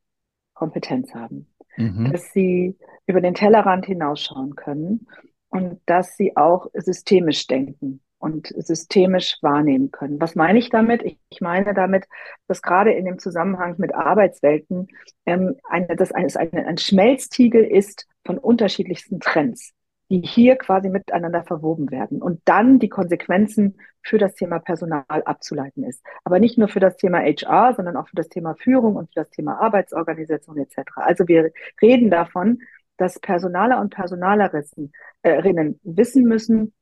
Kompetenz 0.55 1.15
haben, 1.15 1.49
mhm. 1.77 2.13
dass 2.13 2.33
sie 2.33 2.77
über 3.07 3.21
den 3.21 3.35
Tellerrand 3.35 3.87
hinausschauen 3.87 4.55
können 4.55 5.07
und 5.49 5.81
dass 5.87 6.17
sie 6.17 6.37
auch 6.37 6.69
systemisch 6.75 7.47
denken 7.47 8.01
und 8.19 8.49
systemisch 8.57 9.39
wahrnehmen 9.43 9.91
können. 9.91 10.21
Was 10.21 10.35
meine 10.35 10.59
ich 10.59 10.71
damit? 10.71 11.03
Ich 11.03 11.41
meine 11.41 11.75
damit, 11.75 12.07
dass 12.49 12.63
gerade 12.63 12.93
in 12.93 13.05
dem 13.05 13.19
Zusammenhang 13.19 13.75
mit 13.79 13.95
Arbeitswelten 13.95 14.89
ähm, 15.27 15.57
eine, 15.69 15.97
das 15.97 16.13
ein, 16.13 16.35
ein, 16.35 16.53
ein 16.55 16.79
Schmelztiegel 16.79 17.65
ist 17.65 18.07
von 18.25 18.39
unterschiedlichsten 18.39 19.21
Trends, 19.21 19.73
die 20.11 20.21
hier 20.21 20.57
quasi 20.57 20.89
miteinander 20.89 21.45
verwoben 21.45 21.91
werden 21.91 22.23
und 22.23 22.41
dann 22.47 22.79
die 22.79 22.89
Konsequenzen 22.89 23.79
für 24.03 24.19
das 24.19 24.35
Thema 24.35 24.61
Personal 24.61 25.05
abzuleiten 25.09 25.85
ist. 25.85 26.03
Aber 26.25 26.39
nicht 26.39 26.59
nur 26.59 26.69
für 26.69 26.81
das 26.81 26.97
Thema 26.97 27.19
HR, 27.19 27.75
sondern 27.75 27.97
auch 27.97 28.09
für 28.09 28.17
das 28.17 28.29
Thema 28.29 28.55
Führung 28.55 28.97
und 28.97 29.09
für 29.09 29.21
das 29.21 29.31
Thema 29.31 29.61
Arbeitsorganisation 29.61 30.59
etc. 30.59 30.79
Also 30.97 31.29
wir 31.29 31.51
reden 31.83 32.11
davon, 32.11 32.61
dass 32.97 33.19
Personaler 33.19 33.81
und 33.81 33.91
Personalerinnen 33.91 34.95
äh, 35.23 35.75
wissen 35.83 36.25
müssen, 36.25 36.73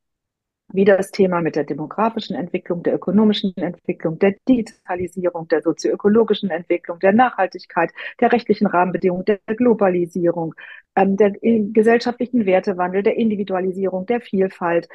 wie 0.73 0.85
das 0.85 1.11
Thema 1.11 1.41
mit 1.41 1.55
der 1.55 1.63
demografischen 1.63 2.35
Entwicklung, 2.35 2.83
der 2.83 2.95
ökonomischen 2.95 3.55
Entwicklung, 3.55 4.19
der 4.19 4.35
Digitalisierung, 4.47 5.47
der 5.47 5.61
sozioökologischen 5.61 6.49
Entwicklung, 6.49 6.99
der 6.99 7.13
Nachhaltigkeit, 7.13 7.91
der 8.19 8.31
rechtlichen 8.31 8.67
Rahmenbedingungen, 8.67 9.25
der 9.25 9.39
Globalisierung, 9.45 10.55
ähm, 10.95 11.17
der 11.17 11.31
gesellschaftlichen 11.31 12.45
Wertewandel, 12.45 13.03
der 13.03 13.17
Individualisierung, 13.17 14.05
der 14.05 14.21
Vielfalt. 14.21 14.89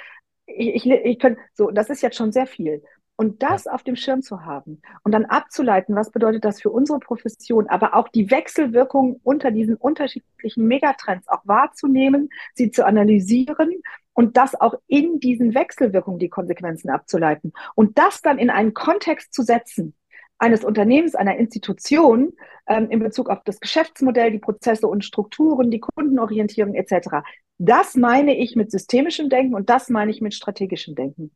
Ich, 0.47 0.87
ich, 0.87 0.91
ich 0.91 1.19
kann, 1.19 1.37
so, 1.55 1.71
das 1.71 1.89
ist 1.89 2.03
jetzt 2.03 2.17
schon 2.17 2.33
sehr 2.33 2.47
viel. 2.47 2.83
Und 3.17 3.43
das 3.43 3.67
auf 3.67 3.83
dem 3.83 3.97
Schirm 3.97 4.23
zu 4.23 4.47
haben 4.47 4.81
und 5.03 5.13
dann 5.13 5.27
abzuleiten, 5.27 5.95
was 5.95 6.11
bedeutet 6.11 6.43
das 6.43 6.63
für 6.63 6.71
unsere 6.71 7.01
Profession, 7.01 7.69
aber 7.69 7.95
auch 7.95 8.09
die 8.09 8.31
Wechselwirkung 8.31 9.21
unter 9.23 9.51
diesen 9.51 9.77
unterschiedlichen 9.77 10.67
Megatrends 10.67 11.29
auch 11.29 11.43
wahrzunehmen, 11.45 12.31
sie 12.55 12.71
zu 12.71 12.87
analysieren 12.87 13.83
und 14.21 14.37
das 14.37 14.55
auch 14.61 14.75
in 14.87 15.19
diesen 15.19 15.55
Wechselwirkungen 15.55 16.19
die 16.19 16.29
Konsequenzen 16.29 16.91
abzuleiten 16.91 17.55
und 17.75 17.97
das 17.97 18.21
dann 18.21 18.39
in 18.39 18.51
einen 18.51 18.75
Kontext 18.75 19.33
zu 19.33 19.43
setzen 19.43 19.95
eines 20.37 20.63
Unternehmens, 20.63 21.15
einer 21.15 21.39
Institution 21.39 22.35
ähm, 22.67 22.91
in 22.91 23.01
Bezug 23.01 23.31
auf 23.31 23.39
das 23.45 23.61
Geschäftsmodell, 23.61 24.31
die 24.31 24.39
Prozesse 24.39 24.87
und 24.89 25.07
Strukturen, 25.07 25.71
die 25.71 25.81
Kundenorientierung 25.81 26.75
etc. 26.75 27.23
Das 27.57 27.97
meine 27.97 28.37
ich 28.37 28.57
mit 28.57 28.71
systemischem 28.71 29.31
Denken 29.31 29.55
und 29.55 29.71
das 29.71 29.89
meine 29.89 30.11
ich 30.11 30.21
mit 30.21 30.35
strategischem 30.35 30.95
Denken. 30.95 31.31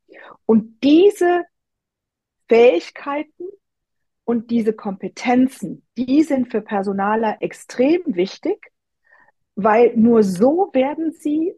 Und 0.44 0.82
diese 0.82 1.44
Fähigkeiten 2.48 3.44
Und 4.26 4.50
diese 4.50 4.72
Kompetenzen, 4.74 5.86
die 5.96 6.22
sind 6.22 6.50
für 6.50 6.62
Personaler 6.62 7.38
extrem 7.40 8.02
wichtig, 8.06 8.72
weil 9.54 9.96
nur 9.96 10.22
so 10.22 10.70
werden 10.72 11.12
sie 11.12 11.54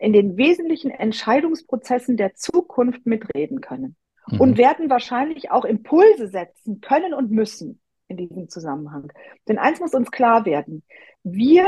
in 0.00 0.14
den 0.14 0.38
wesentlichen 0.38 0.90
Entscheidungsprozessen 0.90 2.16
der 2.16 2.34
Zukunft 2.34 3.04
mitreden 3.04 3.60
können 3.60 3.96
mhm. 4.26 4.40
und 4.40 4.58
werden 4.58 4.88
wahrscheinlich 4.88 5.50
auch 5.50 5.66
Impulse 5.66 6.28
setzen 6.28 6.80
können 6.80 7.12
und 7.12 7.30
müssen 7.30 7.80
in 8.08 8.16
diesem 8.16 8.48
Zusammenhang. 8.48 9.12
Denn 9.46 9.58
eins 9.58 9.78
muss 9.78 9.94
uns 9.94 10.10
klar 10.10 10.46
werden, 10.46 10.82
wir 11.22 11.66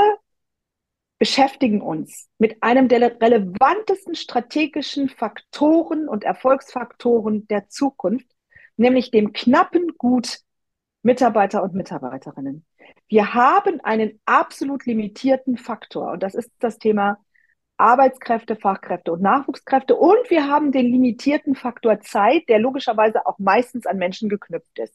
beschäftigen 1.19 1.83
uns 1.83 2.31
mit 2.39 2.63
einem 2.63 2.89
der 2.89 3.21
relevantesten 3.21 4.15
strategischen 4.15 5.11
Faktoren 5.11 6.09
und 6.09 6.25
Erfolgsfaktoren 6.25 7.47
der 7.49 7.69
Zukunft, 7.69 8.27
nämlich 8.77 9.11
dem 9.11 9.35
knappen 9.35 9.93
Gut 9.99 10.41
Mitarbeiter 11.03 11.63
und 11.63 11.75
Mitarbeiterinnen. 11.75 12.65
Wir 13.09 13.35
haben 13.35 13.81
einen 13.81 14.21
absolut 14.25 14.87
limitierten 14.87 15.59
Faktor 15.59 16.13
und 16.13 16.23
das 16.23 16.35
ist 16.35 16.51
das 16.61 16.79
Thema 16.79 17.19
Arbeitskräfte, 17.83 18.57
Fachkräfte 18.57 19.13
und 19.13 19.23
Nachwuchskräfte 19.23 19.97
und 19.97 20.31
wir 20.31 20.49
haben 20.49 20.73
den 20.73 20.87
limitierten 20.87 21.55
Faktor 21.55 22.01
Zeit, 22.01 22.49
der 22.49 22.61
logischerweise 22.61 23.27
auch 23.27 23.39
meistens 23.39 23.87
an 23.87 23.99
Menschen 23.99 24.29
geknüpft 24.29 24.79
ist. 24.79 24.95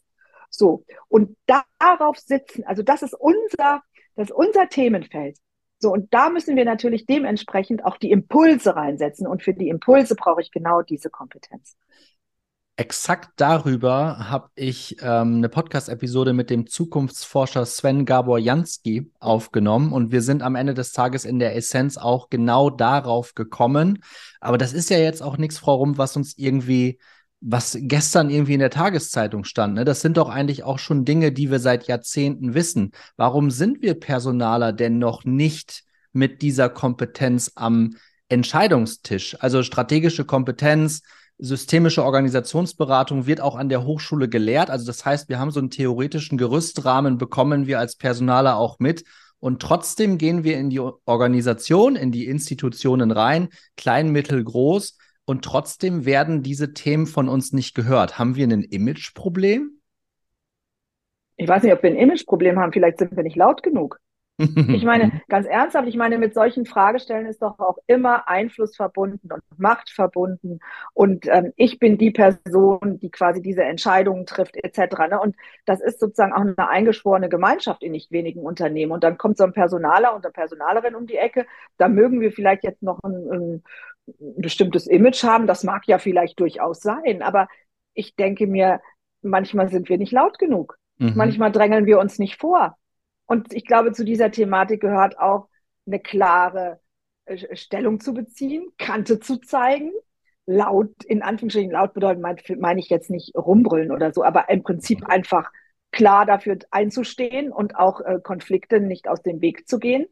So. 0.49 0.85
Und 1.09 1.35
darauf 1.45 2.17
sitzen, 2.17 2.63
also 2.63 2.83
das 2.83 3.03
ist 3.03 3.13
unser, 3.13 3.83
das 4.15 4.29
ist 4.29 4.35
unser 4.35 4.69
Themenfeld. 4.69 5.37
So. 5.79 5.91
Und 5.91 6.13
da 6.13 6.29
müssen 6.29 6.55
wir 6.55 6.65
natürlich 6.65 7.05
dementsprechend 7.05 7.83
auch 7.85 7.97
die 7.97 8.11
Impulse 8.11 8.75
reinsetzen. 8.75 9.27
Und 9.27 9.43
für 9.43 9.53
die 9.53 9.69
Impulse 9.69 10.15
brauche 10.15 10.41
ich 10.41 10.51
genau 10.51 10.81
diese 10.81 11.09
Kompetenz. 11.09 11.75
Exakt 12.79 13.31
darüber 13.37 14.29
habe 14.29 14.51
ich 14.53 14.97
ähm, 15.01 15.37
eine 15.37 15.49
Podcast-Episode 15.49 16.33
mit 16.33 16.51
dem 16.51 16.67
Zukunftsforscher 16.67 17.65
Sven 17.65 18.05
Gabor 18.05 18.37
Jansky 18.37 19.09
aufgenommen 19.19 19.91
und 19.91 20.11
wir 20.11 20.21
sind 20.21 20.43
am 20.43 20.53
Ende 20.53 20.75
des 20.75 20.91
Tages 20.91 21.25
in 21.25 21.39
der 21.39 21.55
Essenz 21.55 21.97
auch 21.97 22.29
genau 22.29 22.69
darauf 22.69 23.33
gekommen. 23.33 24.03
Aber 24.41 24.59
das 24.59 24.73
ist 24.73 24.91
ja 24.91 24.99
jetzt 24.99 25.23
auch 25.23 25.37
nichts, 25.37 25.57
Frau 25.57 25.77
Rump, 25.77 25.97
was 25.97 26.15
uns 26.15 26.37
irgendwie, 26.37 26.99
was 27.41 27.75
gestern 27.81 28.29
irgendwie 28.29 28.53
in 28.53 28.59
der 28.59 28.69
Tageszeitung 28.69 29.43
stand. 29.43 29.73
Ne? 29.73 29.83
Das 29.83 30.01
sind 30.01 30.17
doch 30.17 30.29
eigentlich 30.29 30.63
auch 30.63 30.77
schon 30.77 31.03
Dinge, 31.03 31.31
die 31.31 31.49
wir 31.49 31.59
seit 31.59 31.87
Jahrzehnten 31.87 32.53
wissen. 32.53 32.91
Warum 33.15 33.49
sind 33.49 33.81
wir 33.81 33.99
Personaler 33.99 34.71
denn 34.71 34.99
noch 34.99 35.25
nicht 35.25 35.83
mit 36.13 36.43
dieser 36.43 36.69
Kompetenz 36.69 37.53
am 37.55 37.95
Entscheidungstisch? 38.29 39.35
Also 39.39 39.63
strategische 39.63 40.25
Kompetenz, 40.25 41.01
systemische 41.39 42.03
Organisationsberatung 42.03 43.27
wird 43.27 43.41
auch 43.41 43.55
an 43.55 43.69
der 43.69 43.83
Hochschule 43.83 44.27
gelehrt. 44.27 44.69
Also 44.69 44.85
das 44.85 45.05
heißt, 45.05 45.29
wir 45.29 45.39
haben 45.39 45.51
so 45.51 45.59
einen 45.59 45.69
theoretischen 45.69 46.37
Gerüstrahmen, 46.37 47.17
bekommen 47.17 47.67
wir 47.67 47.79
als 47.79 47.95
Personaler 47.95 48.57
auch 48.57 48.79
mit. 48.79 49.03
Und 49.39 49.61
trotzdem 49.61 50.17
gehen 50.17 50.43
wir 50.43 50.57
in 50.57 50.69
die 50.69 50.79
Organisation, 50.79 51.95
in 51.95 52.11
die 52.11 52.25
Institutionen 52.25 53.11
rein, 53.11 53.49
klein, 53.75 54.11
mittel, 54.11 54.43
groß. 54.43 54.97
Und 55.25 55.45
trotzdem 55.45 56.05
werden 56.05 56.41
diese 56.41 56.73
Themen 56.73 57.05
von 57.05 57.29
uns 57.29 57.51
nicht 57.53 57.75
gehört. 57.75 58.17
Haben 58.17 58.35
wir 58.35 58.47
ein 58.47 58.63
Imageproblem? 58.63 59.79
Ich 61.35 61.47
weiß 61.47 61.61
nicht, 61.61 61.73
ob 61.73 61.83
wir 61.83 61.91
ein 61.91 61.97
Imageproblem 61.97 62.57
haben. 62.57 62.71
Vielleicht 62.71 62.97
sind 62.97 63.15
wir 63.15 63.23
nicht 63.23 63.35
laut 63.35 63.61
genug. 63.61 63.99
Ich 64.37 64.83
meine, 64.83 65.21
ganz 65.29 65.47
ernsthaft, 65.47 65.87
ich 65.87 65.95
meine, 65.95 66.17
mit 66.19 66.33
solchen 66.33 66.65
Fragestellen 66.65 67.25
ist 67.25 67.41
doch 67.41 67.57
auch 67.57 67.77
immer 67.87 68.29
Einfluss 68.29 68.75
verbunden 68.75 69.31
und 69.31 69.41
Macht 69.57 69.89
verbunden. 69.89 70.59
Und 70.93 71.25
ähm, 71.27 71.53
ich 71.55 71.79
bin 71.79 71.97
die 71.97 72.11
Person, 72.11 72.99
die 72.99 73.09
quasi 73.09 73.41
diese 73.41 73.63
Entscheidungen 73.63 74.25
trifft, 74.25 74.55
etc. 74.55 75.09
Ne? 75.09 75.19
Und 75.19 75.35
das 75.65 75.81
ist 75.81 75.99
sozusagen 75.99 76.33
auch 76.33 76.41
eine 76.41 76.69
eingeschworene 76.69 77.29
Gemeinschaft 77.29 77.81
in 77.81 77.91
nicht 77.91 78.11
wenigen 78.11 78.41
Unternehmen. 78.41 78.91
Und 78.91 79.03
dann 79.03 79.17
kommt 79.17 79.37
so 79.37 79.43
ein 79.43 79.53
Personaler 79.53 80.15
und 80.15 80.23
eine 80.23 80.31
Personalerin 80.31 80.95
um 80.95 81.07
die 81.07 81.17
Ecke. 81.17 81.47
Da 81.77 81.87
mögen 81.87 82.21
wir 82.21 82.31
vielleicht 82.31 82.63
jetzt 82.63 82.83
noch 82.83 82.99
ein, 83.03 83.13
ein 83.31 83.63
bestimmtes 84.37 84.85
Image 84.85 85.23
haben. 85.23 85.47
Das 85.47 85.63
mag 85.63 85.87
ja 85.87 85.97
vielleicht 85.97 86.39
durchaus 86.39 86.79
sein. 86.79 87.23
Aber 87.23 87.47
ich 87.95 88.15
denke 88.15 88.45
mir, 88.45 88.81
manchmal 89.23 89.69
sind 89.69 89.89
wir 89.89 89.97
nicht 89.97 90.11
laut 90.11 90.37
genug. 90.37 90.77
Mhm. 90.99 91.13
Manchmal 91.15 91.51
drängeln 91.51 91.87
wir 91.87 91.97
uns 91.97 92.19
nicht 92.19 92.39
vor. 92.39 92.77
Und 93.27 93.53
ich 93.53 93.65
glaube, 93.65 93.91
zu 93.91 94.03
dieser 94.03 94.31
Thematik 94.31 94.81
gehört 94.81 95.19
auch 95.19 95.47
eine 95.85 95.99
klare 95.99 96.79
äh, 97.25 97.55
Stellung 97.55 97.99
zu 97.99 98.13
beziehen, 98.13 98.71
Kante 98.77 99.19
zu 99.19 99.37
zeigen, 99.37 99.91
laut, 100.45 101.03
in 101.05 101.21
Anführungsstrichen 101.21 101.71
laut 101.71 101.93
bedeutet, 101.93 102.21
meine 102.21 102.39
mein 102.57 102.77
ich 102.77 102.89
jetzt 102.89 103.09
nicht 103.09 103.35
rumbrüllen 103.35 103.91
oder 103.91 104.13
so, 104.13 104.23
aber 104.23 104.49
im 104.49 104.63
Prinzip 104.63 105.05
einfach 105.05 105.51
klar 105.91 106.25
dafür 106.25 106.57
einzustehen 106.71 107.51
und 107.51 107.75
auch 107.75 108.01
äh, 108.01 108.19
Konflikte 108.23 108.79
nicht 108.79 109.07
aus 109.07 109.21
dem 109.21 109.41
Weg 109.41 109.67
zu 109.67 109.77
gehen 109.77 110.07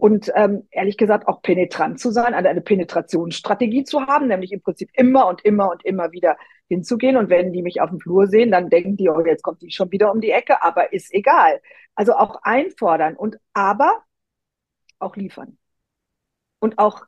und 0.00 0.32
ähm, 0.34 0.66
ehrlich 0.70 0.96
gesagt 0.96 1.28
auch 1.28 1.42
penetrant 1.42 2.00
zu 2.00 2.10
sein, 2.10 2.32
eine, 2.32 2.48
eine 2.48 2.62
Penetrationsstrategie 2.62 3.84
zu 3.84 4.06
haben, 4.06 4.28
nämlich 4.28 4.50
im 4.50 4.62
Prinzip 4.62 4.88
immer 4.94 5.26
und 5.28 5.44
immer 5.44 5.70
und 5.70 5.84
immer 5.84 6.10
wieder 6.10 6.38
hinzugehen. 6.68 7.18
Und 7.18 7.28
wenn 7.28 7.52
die 7.52 7.62
mich 7.62 7.82
auf 7.82 7.90
dem 7.90 8.00
Flur 8.00 8.26
sehen, 8.26 8.50
dann 8.50 8.70
denken 8.70 8.96
die, 8.96 9.10
oh, 9.10 9.20
jetzt 9.24 9.42
kommt 9.42 9.60
die 9.60 9.70
schon 9.70 9.92
wieder 9.92 10.10
um 10.10 10.22
die 10.22 10.30
Ecke, 10.30 10.62
aber 10.62 10.94
ist 10.94 11.12
egal. 11.12 11.60
Also 11.94 12.14
auch 12.14 12.40
einfordern 12.42 13.14
und 13.14 13.36
aber 13.52 13.92
auch 14.98 15.16
liefern. 15.16 15.58
Und 16.60 16.78
auch 16.78 17.04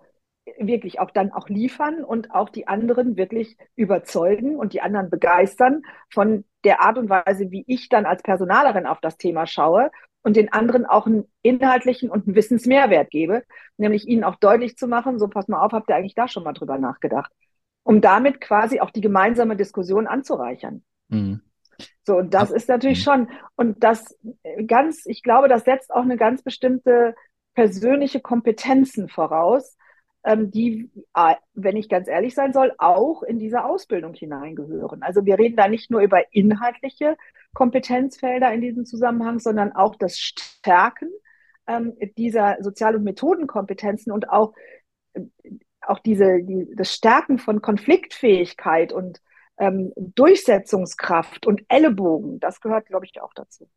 wirklich 0.59 1.01
auch 1.01 1.11
dann 1.11 1.33
auch 1.33 1.49
liefern 1.49 2.05
und 2.05 2.33
auch 2.33 2.51
die 2.51 2.69
anderen 2.69 3.17
wirklich 3.17 3.57
überzeugen 3.75 4.57
und 4.57 4.75
die 4.75 4.83
anderen 4.83 5.09
begeistern 5.09 5.83
von 6.11 6.45
der 6.65 6.83
Art 6.83 6.99
und 6.99 7.09
Weise, 7.09 7.51
wie 7.51 7.65
ich 7.67 7.89
dann 7.89 8.05
als 8.05 8.23
Personalerin 8.23 8.87
auf 8.87 9.01
das 9.01 9.17
Thema 9.17 9.47
schaue 9.47 9.91
und 10.23 10.37
den 10.37 10.53
anderen 10.53 10.87
auch 10.87 11.07
einen 11.07 11.25
inhaltlichen 11.43 12.11
und 12.11 12.27
einen 12.27 12.37
Wissensmehrwert 12.37 13.11
gebe, 13.11 13.43
nämlich 13.77 14.07
ihnen 14.07 14.25
auch 14.25 14.37
deutlich 14.37 14.77
zu 14.77 14.87
machen, 14.87 15.19
so 15.19 15.29
pass 15.29 15.49
mal 15.49 15.61
auf, 15.61 15.73
habt 15.73 15.91
ihr 15.91 15.97
eigentlich 15.97 16.15
da 16.15 16.29
schon 16.29 16.45
mal 16.45 16.53
drüber 16.53 16.79
nachgedacht, 16.79 17.33
um 17.83 18.01
damit 18.01 18.41
quasi 18.41 18.81
auch 18.81 18.91
die 18.91 19.01
gemeinsame 19.01 19.57
Diskussion 19.57 20.07
anzureichern. 20.07 20.85
Mhm. 21.09 21.41
So, 22.05 22.19
und 22.19 22.35
das 22.35 22.51
Ab 22.51 22.57
ist 22.57 22.69
natürlich 22.69 23.01
mhm. 23.01 23.03
schon, 23.03 23.29
und 23.57 23.83
das 23.83 24.17
ganz, 24.67 25.07
ich 25.07 25.23
glaube, 25.23 25.49
das 25.49 25.65
setzt 25.65 25.93
auch 25.93 26.03
eine 26.03 26.17
ganz 26.17 26.43
bestimmte 26.43 27.15
persönliche 27.55 28.21
Kompetenzen 28.21 29.09
voraus, 29.09 29.77
die, 30.25 30.91
äh, 31.15 31.35
wenn 31.55 31.77
ich 31.77 31.89
ganz 31.89 32.09
ehrlich 32.09 32.35
sein 32.35 32.53
soll, 32.53 32.73
auch 32.79 33.23
in 33.23 33.39
diese 33.39 33.65
Ausbildung 33.65 34.15
hineingehören. 34.15 35.03
Also 35.03 35.25
wir 35.25 35.39
reden 35.39 35.57
da 35.57 35.69
nicht 35.69 35.91
nur 35.91 36.01
über 36.01 36.23
inhaltliche 36.33 37.17
Kompetenzfelder 37.55 38.53
in 38.53 38.61
diesem 38.61 38.87
Zusammenhang, 38.87 39.41
sondern 39.41 39.73
auch 39.73 39.97
das 39.97 40.19
Stärken 40.19 41.09
ähm, 41.67 41.97
dieser 42.17 42.59
Sozial- 42.61 42.97
und 42.97 43.05
Methodenkompetenzen 43.05 44.13
und 44.13 44.31
auch, 44.31 44.55
äh, 45.15 45.23
auch 45.81 45.99
diese, 45.99 46.43
die, 46.43 46.73
das 46.77 46.95
Stärken 46.95 47.39
von 47.39 47.61
Konfliktfähigkeit 47.61 48.93
und 48.93 49.21
ähm, 49.59 49.93
Durchsetzungskraft 49.97 51.47
und 51.47 51.63
Ellenbogen. 51.69 52.41
Das 52.41 52.61
gehört, 52.61 52.87
glaube 52.87 53.07
ich, 53.07 53.21
auch 53.21 53.35
dazu. 53.35 53.69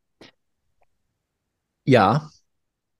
Ja, 1.84 2.28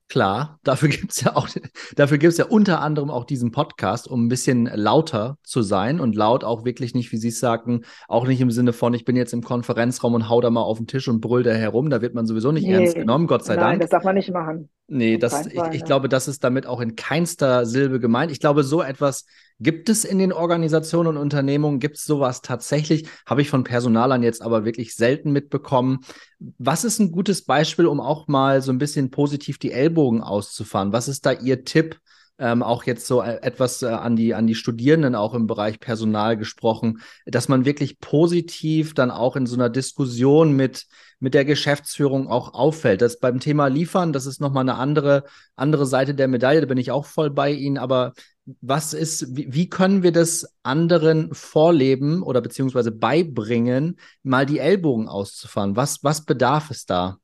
Klar, 0.09 0.59
dafür 0.63 0.87
gibt's 0.89 1.21
ja 1.21 1.35
auch, 1.35 1.49
dafür 1.95 2.17
gibt's 2.17 2.37
ja 2.37 2.45
unter 2.45 2.81
anderem 2.81 3.09
auch 3.09 3.25
diesen 3.25 3.51
Podcast, 3.51 4.07
um 4.07 4.25
ein 4.25 4.29
bisschen 4.29 4.65
lauter 4.65 5.37
zu 5.43 5.61
sein 5.61 5.99
und 5.99 6.15
laut 6.15 6.43
auch 6.43 6.63
wirklich 6.63 6.93
nicht, 6.93 7.11
wie 7.11 7.17
Sie 7.17 7.27
es 7.27 7.39
sagten, 7.39 7.81
auch 8.07 8.25
nicht 8.25 8.39
im 8.39 8.51
Sinne 8.51 8.71
von, 8.71 8.93
ich 8.93 9.03
bin 9.03 9.15
jetzt 9.17 9.33
im 9.33 9.43
Konferenzraum 9.43 10.13
und 10.13 10.29
hau 10.29 10.39
da 10.39 10.49
mal 10.49 10.61
auf 10.61 10.77
den 10.77 10.87
Tisch 10.87 11.07
und 11.07 11.19
brüll 11.19 11.43
da 11.43 11.51
herum, 11.51 11.89
da 11.89 12.01
wird 12.01 12.13
man 12.13 12.25
sowieso 12.25 12.51
nicht 12.51 12.65
nee, 12.65 12.73
ernst 12.73 12.95
genommen, 12.95 13.27
Gott 13.27 13.43
sei 13.43 13.55
nein, 13.55 13.61
Dank. 13.61 13.71
Nein, 13.73 13.79
das 13.81 13.89
darf 13.89 14.03
man 14.03 14.15
nicht 14.15 14.31
machen. 14.31 14.69
Nee, 14.87 15.17
das, 15.17 15.47
ich, 15.47 15.61
ich 15.73 15.83
glaube, 15.83 16.07
das 16.07 16.29
ist 16.29 16.43
damit 16.45 16.65
auch 16.65 16.79
in 16.79 16.95
keinster 16.95 17.65
Silbe 17.65 17.99
gemeint. 17.99 18.31
Ich 18.31 18.39
glaube, 18.39 18.63
so 18.63 18.81
etwas 18.81 19.25
gibt 19.59 19.89
es 19.89 20.05
in 20.05 20.19
den 20.19 20.33
Organisationen 20.33 21.09
und 21.09 21.17
Unternehmungen. 21.17 21.79
Gibt 21.79 21.97
es 21.97 22.05
sowas 22.05 22.41
tatsächlich? 22.41 23.07
Habe 23.25 23.41
ich 23.41 23.49
von 23.49 23.63
Personalern 23.63 24.23
jetzt 24.23 24.41
aber 24.41 24.65
wirklich 24.65 24.95
selten 24.95 25.31
mitbekommen. 25.31 25.99
Was 26.39 26.83
ist 26.83 26.99
ein 26.99 27.11
gutes 27.11 27.43
Beispiel, 27.45 27.87
um 27.87 27.99
auch 27.99 28.27
mal 28.27 28.61
so 28.61 28.71
ein 28.71 28.77
bisschen 28.77 29.09
positiv 29.09 29.57
die 29.57 29.71
Ellbogen 29.71 30.21
auszufahren? 30.21 30.93
Was 30.93 31.07
ist 31.07 31.25
da 31.25 31.31
Ihr 31.31 31.65
Tipp? 31.65 31.99
ähm, 32.39 32.63
auch 32.63 32.83
jetzt 32.83 33.07
so 33.07 33.21
äh, 33.21 33.41
etwas 33.41 33.81
äh, 33.81 33.87
an 33.87 34.15
die 34.15 34.35
an 34.35 34.47
die 34.47 34.55
Studierenden 34.55 35.15
auch 35.15 35.33
im 35.33 35.47
Bereich 35.47 35.79
Personal 35.79 36.37
gesprochen, 36.37 37.01
dass 37.25 37.47
man 37.47 37.65
wirklich 37.65 37.99
positiv 37.99 38.93
dann 38.93 39.11
auch 39.11 39.35
in 39.35 39.45
so 39.47 39.55
einer 39.55 39.69
Diskussion 39.69 40.53
mit 40.53 40.85
mit 41.19 41.33
der 41.33 41.45
Geschäftsführung 41.45 42.27
auch 42.27 42.53
auffällt. 42.53 43.01
Das 43.01 43.19
beim 43.19 43.39
Thema 43.39 43.67
Liefern, 43.67 44.13
das 44.13 44.27
ist 44.27 44.39
nochmal 44.39 44.61
eine 44.61 44.75
andere 44.75 45.23
andere 45.55 45.87
Seite 45.87 46.13
der 46.13 46.27
Medaille. 46.27 46.61
Da 46.61 46.67
bin 46.67 46.77
ich 46.77 46.91
auch 46.91 47.05
voll 47.05 47.31
bei 47.31 47.51
Ihnen. 47.51 47.77
Aber 47.77 48.13
was 48.61 48.93
ist, 48.93 49.35
wie, 49.35 49.53
wie 49.53 49.69
können 49.69 50.03
wir 50.03 50.11
das 50.11 50.57
anderen 50.63 51.33
vorleben 51.33 52.23
oder 52.23 52.41
beziehungsweise 52.41 52.91
beibringen, 52.91 53.99
mal 54.23 54.45
die 54.45 54.59
Ellbogen 54.59 55.09
auszufahren? 55.09 55.75
Was 55.75 56.03
was 56.03 56.25
bedarf 56.25 56.71
es 56.71 56.85
da? 56.85 57.17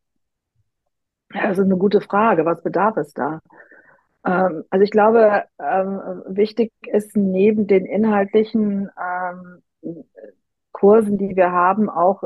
Ja, 1.34 1.48
das 1.48 1.58
ist 1.58 1.65
eine 1.65 1.77
gute 1.77 2.01
Frage. 2.01 2.46
Was 2.46 2.62
bedarf 2.62 2.98
es 2.98 3.13
da? 3.13 3.39
Ähm, 4.25 4.63
also 4.70 4.84
ich 4.84 4.92
glaube, 4.92 5.44
ähm, 5.60 6.24
wichtig 6.27 6.72
ist 6.92 7.15
neben 7.15 7.68
den 7.68 7.86
inhaltlichen 7.86 8.89
ähm, 9.00 10.03
Kursen, 10.72 11.18
die 11.18 11.36
wir 11.36 11.51
haben, 11.51 11.89
auch 11.89 12.24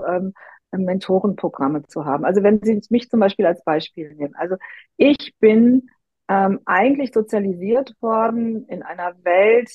Mentorenprogramme 0.71 1.83
zu 1.83 2.05
haben. 2.05 2.25
Also 2.25 2.43
wenn 2.43 2.61
Sie 2.61 2.81
mich 2.89 3.09
zum 3.09 3.19
Beispiel 3.19 3.45
als 3.45 3.63
Beispiel 3.63 4.13
nehmen. 4.13 4.35
Also 4.35 4.55
ich 4.97 5.33
bin 5.39 5.89
ähm, 6.27 6.59
eigentlich 6.65 7.13
sozialisiert 7.13 7.95
worden 8.01 8.65
in 8.67 8.83
einer 8.83 9.15
Welt, 9.23 9.69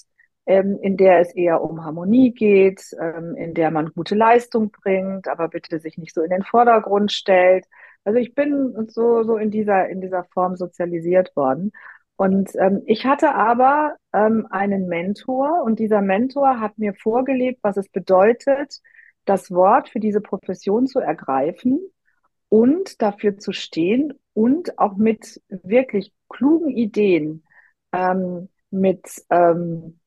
ähm, 0.46 0.78
in 0.82 0.96
der 0.96 1.20
es 1.20 1.34
eher 1.34 1.62
um 1.62 1.84
Harmonie 1.84 2.32
geht, 2.32 2.82
ähm, 3.00 3.36
in 3.36 3.54
der 3.54 3.70
man 3.70 3.92
gute 3.92 4.14
Leistung 4.14 4.70
bringt, 4.70 5.28
aber 5.28 5.48
bitte 5.48 5.78
sich 5.78 5.98
nicht 5.98 6.14
so 6.14 6.22
in 6.22 6.30
den 6.30 6.42
Vordergrund 6.42 7.12
stellt. 7.12 7.66
Also 8.04 8.18
ich 8.18 8.34
bin 8.34 8.74
so, 8.88 9.22
so 9.22 9.36
in 9.36 9.50
dieser, 9.50 9.88
in 9.88 10.00
dieser 10.00 10.24
Form 10.24 10.56
sozialisiert 10.56 11.34
worden. 11.36 11.72
Und 12.16 12.50
ähm, 12.56 12.82
ich 12.86 13.06
hatte 13.06 13.34
aber 13.34 13.96
ähm, 14.12 14.46
einen 14.50 14.88
Mentor 14.88 15.62
und 15.64 15.78
dieser 15.78 16.02
Mentor 16.02 16.60
hat 16.60 16.78
mir 16.78 16.94
vorgelebt, 16.94 17.60
was 17.62 17.76
es 17.76 17.88
bedeutet, 17.88 18.80
das 19.24 19.50
Wort 19.50 19.88
für 19.88 20.00
diese 20.00 20.20
Profession 20.20 20.86
zu 20.86 21.00
ergreifen 21.00 21.80
und 22.52 23.00
dafür 23.00 23.38
zu 23.38 23.52
stehen 23.52 24.12
und 24.34 24.78
auch 24.78 24.96
mit 24.96 25.40
wirklich 25.48 26.12
klugen 26.28 26.68
Ideen, 26.68 27.44
ähm, 27.92 28.50
mit 28.70 29.06
ähm, 29.30 29.98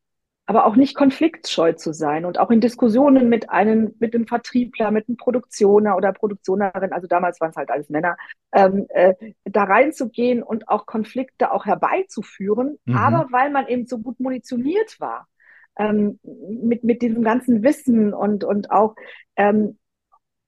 aber 0.46 0.68
auch 0.68 0.76
nicht 0.76 0.94
konfliktscheu 0.94 1.74
zu 1.74 1.92
sein 1.92 2.24
und 2.24 2.38
auch 2.38 2.52
in 2.52 2.62
Diskussionen 2.62 3.30
mit 3.30 3.50
einem, 3.50 3.96
mit 3.98 4.14
dem 4.14 4.28
Vertriebler, 4.28 4.92
mit 4.92 5.10
einem 5.10 5.18
Produktioner 5.18 5.98
oder 5.98 6.14
Produktionerin, 6.14 6.94
also 6.94 7.08
damals 7.08 7.42
waren 7.42 7.50
es 7.50 7.56
halt 7.56 7.72
alles 7.72 7.90
Männer, 7.90 8.16
ähm, 8.52 8.86
äh, 8.90 9.16
da 9.46 9.64
reinzugehen 9.64 10.44
und 10.44 10.70
auch 10.70 10.86
Konflikte 10.86 11.52
auch 11.52 11.66
herbeizuführen, 11.66 12.78
mhm. 12.86 12.96
aber 12.96 13.28
weil 13.32 13.50
man 13.50 13.68
eben 13.68 13.88
so 13.88 13.98
gut 13.98 14.20
munitioniert 14.20 15.00
war. 15.00 15.28
Ähm, 15.78 16.20
mit, 16.24 16.84
mit 16.84 17.02
diesem 17.02 17.24
ganzen 17.24 17.64
Wissen 17.64 18.14
und, 18.14 18.44
und 18.46 18.70
auch 18.70 18.96
ähm, 19.36 19.78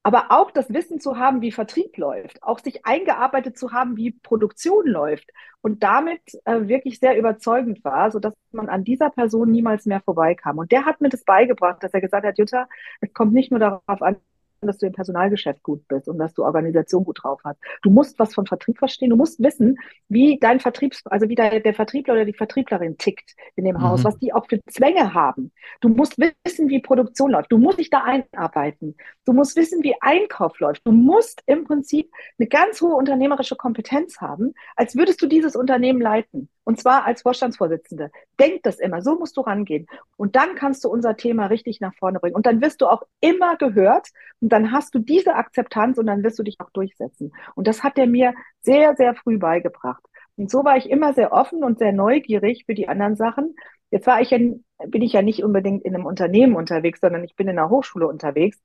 aber 0.07 0.27
auch 0.29 0.51
das 0.51 0.73
Wissen 0.73 1.01
zu 1.01 1.17
haben, 1.17 1.41
wie 1.41 1.51
Vertrieb 1.51 1.97
läuft, 1.97 2.41
auch 2.41 2.59
sich 2.59 2.85
eingearbeitet 2.85 3.57
zu 3.57 3.73
haben, 3.73 3.97
wie 3.97 4.11
Produktion 4.11 4.87
läuft 4.87 5.29
und 5.59 5.83
damit 5.83 6.21
äh, 6.45 6.69
wirklich 6.69 6.99
sehr 6.99 7.17
überzeugend 7.17 7.83
war, 7.83 8.09
so 8.09 8.19
dass 8.19 8.33
man 8.53 8.69
an 8.69 8.85
dieser 8.85 9.09
Person 9.09 9.51
niemals 9.51 9.85
mehr 9.85 9.99
vorbeikam. 9.99 10.59
Und 10.59 10.71
der 10.71 10.85
hat 10.85 11.01
mir 11.01 11.09
das 11.09 11.25
beigebracht, 11.25 11.83
dass 11.83 11.93
er 11.93 11.99
gesagt 11.99 12.25
hat, 12.25 12.37
Jutta, 12.37 12.69
es 13.01 13.11
kommt 13.13 13.33
nicht 13.33 13.51
nur 13.51 13.59
darauf 13.59 14.01
an, 14.01 14.15
dass 14.61 14.77
du 14.77 14.87
im 14.87 14.93
Personalgeschäft 14.93 15.61
gut 15.63 15.87
bist 15.87 16.07
und 16.07 16.17
dass 16.17 16.33
du 16.33 16.43
Organisation 16.43 17.03
gut 17.03 17.23
drauf 17.23 17.39
hast. 17.43 17.59
Du 17.81 17.89
musst 17.89 18.17
was 18.19 18.33
von 18.33 18.45
Vertrieb 18.45 18.77
verstehen. 18.77 19.09
Du 19.09 19.15
musst 19.15 19.41
wissen, 19.41 19.77
wie 20.09 20.39
dein 20.39 20.59
Vertriebs, 20.59 21.05
also 21.05 21.29
wie 21.29 21.35
der, 21.35 21.59
der 21.59 21.73
Vertriebler 21.73 22.15
oder 22.15 22.25
die 22.25 22.33
Vertrieblerin 22.33 22.97
tickt 22.97 23.35
in 23.55 23.65
dem 23.65 23.75
mhm. 23.75 23.83
Haus, 23.83 24.03
was 24.03 24.17
die 24.17 24.33
auch 24.33 24.47
für 24.47 24.59
Zwänge 24.69 25.13
haben. 25.13 25.51
Du 25.81 25.89
musst 25.89 26.17
wissen, 26.17 26.69
wie 26.69 26.79
Produktion 26.79 27.31
läuft. 27.31 27.51
Du 27.51 27.57
musst 27.57 27.79
dich 27.79 27.89
da 27.89 28.03
einarbeiten. 28.03 28.95
Du 29.25 29.33
musst 29.33 29.55
wissen, 29.55 29.83
wie 29.83 29.95
Einkauf 30.01 30.59
läuft. 30.59 30.85
Du 30.85 30.91
musst 30.91 31.43
im 31.45 31.63
Prinzip 31.63 32.11
eine 32.39 32.47
ganz 32.47 32.81
hohe 32.81 32.95
unternehmerische 32.95 33.55
Kompetenz 33.55 34.19
haben, 34.21 34.53
als 34.75 34.95
würdest 34.95 35.21
du 35.21 35.27
dieses 35.27 35.55
Unternehmen 35.55 36.01
leiten. 36.01 36.49
Und 36.67 36.81
zwar 36.81 37.05
als 37.05 37.21
Vorstandsvorsitzende. 37.21 38.11
Denk 38.41 38.63
das 38.63 38.79
immer. 38.79 39.01
So 39.01 39.17
musst 39.17 39.37
du 39.37 39.41
rangehen. 39.41 39.87
Und 40.17 40.35
dann 40.35 40.55
kannst 40.55 40.83
du 40.83 40.89
unser 40.89 41.15
Thema 41.15 41.45
richtig 41.45 41.79
nach 41.79 41.95
vorne 41.95 42.19
bringen. 42.19 42.35
Und 42.35 42.45
dann 42.45 42.61
wirst 42.61 42.81
du 42.81 42.87
auch 42.87 43.03
immer 43.21 43.55
gehört. 43.55 44.09
Und 44.41 44.46
dann 44.53 44.71
hast 44.71 44.93
du 44.95 44.99
diese 44.99 45.35
Akzeptanz 45.35 45.97
und 45.97 46.07
dann 46.07 46.23
wirst 46.23 46.39
du 46.39 46.43
dich 46.43 46.59
auch 46.59 46.69
durchsetzen. 46.71 47.33
Und 47.55 47.67
das 47.67 47.83
hat 47.83 47.97
er 47.97 48.07
mir 48.07 48.33
sehr, 48.61 48.95
sehr 48.95 49.15
früh 49.15 49.37
beigebracht. 49.37 50.03
Und 50.35 50.51
so 50.51 50.63
war 50.63 50.77
ich 50.77 50.89
immer 50.89 51.13
sehr 51.13 51.31
offen 51.31 51.63
und 51.63 51.79
sehr 51.79 51.93
neugierig 51.93 52.65
für 52.65 52.75
die 52.75 52.87
anderen 52.87 53.15
Sachen. 53.15 53.55
Jetzt 53.89 54.07
war 54.07 54.21
ich 54.21 54.31
ja, 54.31 54.37
bin 54.37 55.01
ich 55.01 55.13
ja 55.13 55.21
nicht 55.21 55.43
unbedingt 55.43 55.83
in 55.83 55.95
einem 55.95 56.05
Unternehmen 56.05 56.55
unterwegs, 56.55 56.99
sondern 56.99 57.23
ich 57.23 57.35
bin 57.35 57.47
in 57.47 57.57
einer 57.57 57.69
Hochschule 57.69 58.07
unterwegs 58.07 58.59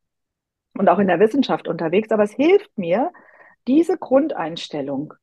und 0.74 0.88
auch 0.88 0.98
in 0.98 1.06
der 1.06 1.20
Wissenschaft 1.20 1.68
unterwegs. 1.68 2.10
Aber 2.10 2.24
es 2.24 2.32
hilft 2.32 2.76
mir, 2.76 3.10
diese 3.66 3.96
Grundeinstellung 3.96 5.14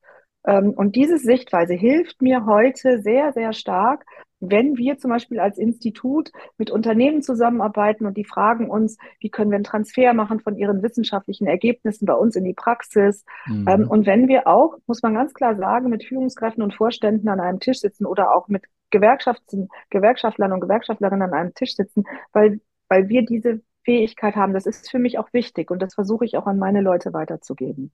ähm, 0.45 0.71
und 0.71 0.95
diese 0.95 1.17
Sichtweise 1.17 1.73
hilft 1.73 2.21
mir 2.21 2.45
heute 2.45 3.01
sehr, 3.01 3.33
sehr 3.33 3.53
stark, 3.53 4.05
wenn 4.39 4.77
wir 4.77 4.97
zum 4.97 5.11
Beispiel 5.11 5.39
als 5.39 5.57
Institut 5.57 6.31
mit 6.57 6.71
Unternehmen 6.71 7.21
zusammenarbeiten 7.21 8.05
und 8.05 8.17
die 8.17 8.23
fragen 8.23 8.69
uns, 8.69 8.97
wie 9.19 9.29
können 9.29 9.51
wir 9.51 9.55
einen 9.55 9.63
Transfer 9.63 10.13
machen 10.13 10.39
von 10.39 10.57
ihren 10.57 10.81
wissenschaftlichen 10.81 11.47
Ergebnissen 11.47 12.05
bei 12.05 12.13
uns 12.13 12.35
in 12.35 12.43
die 12.43 12.53
Praxis. 12.53 13.25
Mhm. 13.47 13.65
Ähm, 13.67 13.89
und 13.89 14.05
wenn 14.05 14.27
wir 14.27 14.47
auch, 14.47 14.77
muss 14.87 15.01
man 15.01 15.13
ganz 15.13 15.33
klar 15.33 15.55
sagen, 15.55 15.89
mit 15.89 16.03
Führungskräften 16.03 16.63
und 16.63 16.73
Vorständen 16.73 17.27
an 17.27 17.39
einem 17.39 17.59
Tisch 17.59 17.79
sitzen 17.79 18.05
oder 18.05 18.33
auch 18.33 18.47
mit 18.47 18.63
Gewerkschaften, 18.91 19.69
Gewerkschaftlern 19.89 20.51
und 20.51 20.61
Gewerkschaftlerinnen 20.61 21.21
an 21.21 21.33
einem 21.33 21.53
Tisch 21.53 21.75
sitzen, 21.75 22.05
weil, 22.33 22.61
weil 22.87 23.09
wir 23.09 23.23
diese 23.25 23.61
Fähigkeit 23.83 24.35
haben. 24.35 24.53
Das 24.53 24.65
ist 24.65 24.89
für 24.89 24.99
mich 24.99 25.19
auch 25.19 25.31
wichtig 25.33 25.71
und 25.71 25.81
das 25.81 25.93
versuche 25.93 26.25
ich 26.25 26.37
auch 26.37 26.47
an 26.47 26.57
meine 26.57 26.81
Leute 26.81 27.13
weiterzugeben 27.13 27.91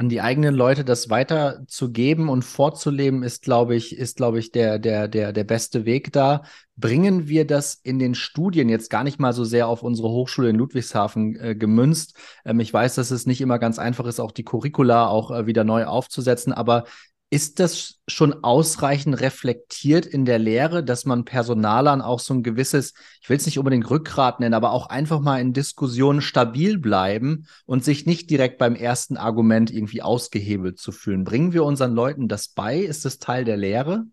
an 0.00 0.08
die 0.08 0.22
eigenen 0.22 0.54
Leute 0.54 0.82
das 0.82 1.10
weiterzugeben 1.10 2.30
und 2.30 2.42
vorzuleben, 2.42 3.22
ist, 3.22 3.42
glaube 3.42 3.76
ich, 3.76 3.94
ist, 3.94 4.16
glaube 4.16 4.38
ich, 4.38 4.50
der, 4.50 4.78
der, 4.78 5.08
der, 5.08 5.34
der 5.34 5.44
beste 5.44 5.84
Weg 5.84 6.10
da. 6.10 6.40
Bringen 6.78 7.28
wir 7.28 7.46
das 7.46 7.74
in 7.74 7.98
den 7.98 8.14
Studien 8.14 8.70
jetzt 8.70 8.88
gar 8.88 9.04
nicht 9.04 9.20
mal 9.20 9.34
so 9.34 9.44
sehr 9.44 9.68
auf 9.68 9.82
unsere 9.82 10.08
Hochschule 10.08 10.48
in 10.48 10.56
Ludwigshafen 10.56 11.38
äh, 11.38 11.54
gemünzt. 11.54 12.16
Ähm, 12.46 12.60
ich 12.60 12.72
weiß, 12.72 12.94
dass 12.94 13.10
es 13.10 13.26
nicht 13.26 13.42
immer 13.42 13.58
ganz 13.58 13.78
einfach 13.78 14.06
ist, 14.06 14.20
auch 14.20 14.32
die 14.32 14.42
Curricula 14.42 15.06
auch 15.06 15.30
äh, 15.32 15.44
wieder 15.44 15.64
neu 15.64 15.84
aufzusetzen, 15.84 16.54
aber 16.54 16.84
ist 17.30 17.60
das 17.60 18.00
schon 18.08 18.42
ausreichend 18.42 19.20
reflektiert 19.20 20.04
in 20.04 20.24
der 20.24 20.40
Lehre, 20.40 20.82
dass 20.82 21.04
man 21.04 21.24
Personalern 21.24 22.02
auch 22.02 22.18
so 22.18 22.34
ein 22.34 22.42
gewisses, 22.42 22.92
ich 23.22 23.30
will 23.30 23.36
es 23.36 23.46
nicht 23.46 23.58
unbedingt 23.58 23.88
Rückgrat 23.88 24.40
nennen, 24.40 24.54
aber 24.54 24.72
auch 24.72 24.88
einfach 24.88 25.20
mal 25.20 25.40
in 25.40 25.52
Diskussionen 25.52 26.22
stabil 26.22 26.78
bleiben 26.78 27.46
und 27.66 27.84
sich 27.84 28.04
nicht 28.04 28.30
direkt 28.30 28.58
beim 28.58 28.74
ersten 28.74 29.16
Argument 29.16 29.70
irgendwie 29.70 30.02
ausgehebelt 30.02 30.78
zu 30.78 30.90
fühlen? 30.90 31.22
Bringen 31.22 31.52
wir 31.52 31.64
unseren 31.64 31.94
Leuten 31.94 32.26
das 32.26 32.48
bei? 32.48 32.78
Ist 32.78 33.04
das 33.04 33.20
Teil 33.20 33.44
der 33.44 33.56
Lehre? 33.56 34.06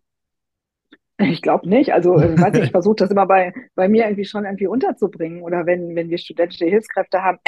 Ich 1.20 1.42
glaube 1.42 1.68
nicht. 1.68 1.94
Also 1.94 2.20
ich, 2.20 2.38
weiß 2.40 2.54
nicht, 2.54 2.66
ich 2.66 2.72
versuche 2.72 2.98
das 2.98 3.10
immer 3.10 3.26
bei, 3.26 3.52
bei 3.74 3.90
mir 3.90 4.06
irgendwie 4.06 4.26
schon 4.26 4.46
irgendwie 4.46 4.68
unterzubringen. 4.68 5.42
Oder 5.42 5.66
wenn, 5.66 5.96
wenn 5.96 6.12
wir 6.12 6.20
studentische 6.20 6.66
Hilfskräfte 6.66 7.24
haben, 7.24 7.40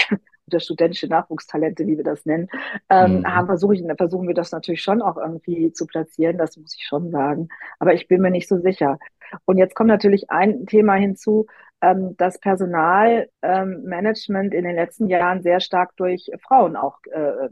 oder 0.51 0.59
studentische 0.59 1.07
Nachwuchstalente, 1.07 1.88
wie 1.88 1.97
wir 1.97 2.03
das 2.03 2.25
nennen, 2.25 2.47
ähm, 2.89 3.19
mhm. 3.19 3.27
haben, 3.27 3.47
versuche 3.47 3.75
ich, 3.75 3.83
versuchen 3.97 4.27
wir 4.27 4.35
das 4.35 4.51
natürlich 4.51 4.81
schon 4.81 5.01
auch 5.01 5.17
irgendwie 5.17 5.71
zu 5.73 5.85
platzieren, 5.85 6.38
das 6.38 6.57
muss 6.57 6.75
ich 6.75 6.85
schon 6.85 7.12
sagen. 7.12 7.49
Aber 7.79 7.93
ich 7.93 8.07
bin 8.07 8.21
mir 8.21 8.31
nicht 8.31 8.47
so 8.47 8.59
sicher. 8.59 8.99
Und 9.45 9.57
jetzt 9.57 9.75
kommt 9.75 9.89
natürlich 9.89 10.29
ein 10.29 10.65
Thema 10.65 10.95
hinzu, 10.95 11.45
ähm, 11.81 12.15
das 12.17 12.39
Personalmanagement 12.39 14.53
ähm, 14.53 14.59
in 14.59 14.65
den 14.65 14.75
letzten 14.75 15.07
Jahren 15.07 15.41
sehr 15.41 15.59
stark 15.59 15.95
durch 15.95 16.29
Frauen 16.41 16.75
auch 16.75 16.97
äh, 17.12 17.49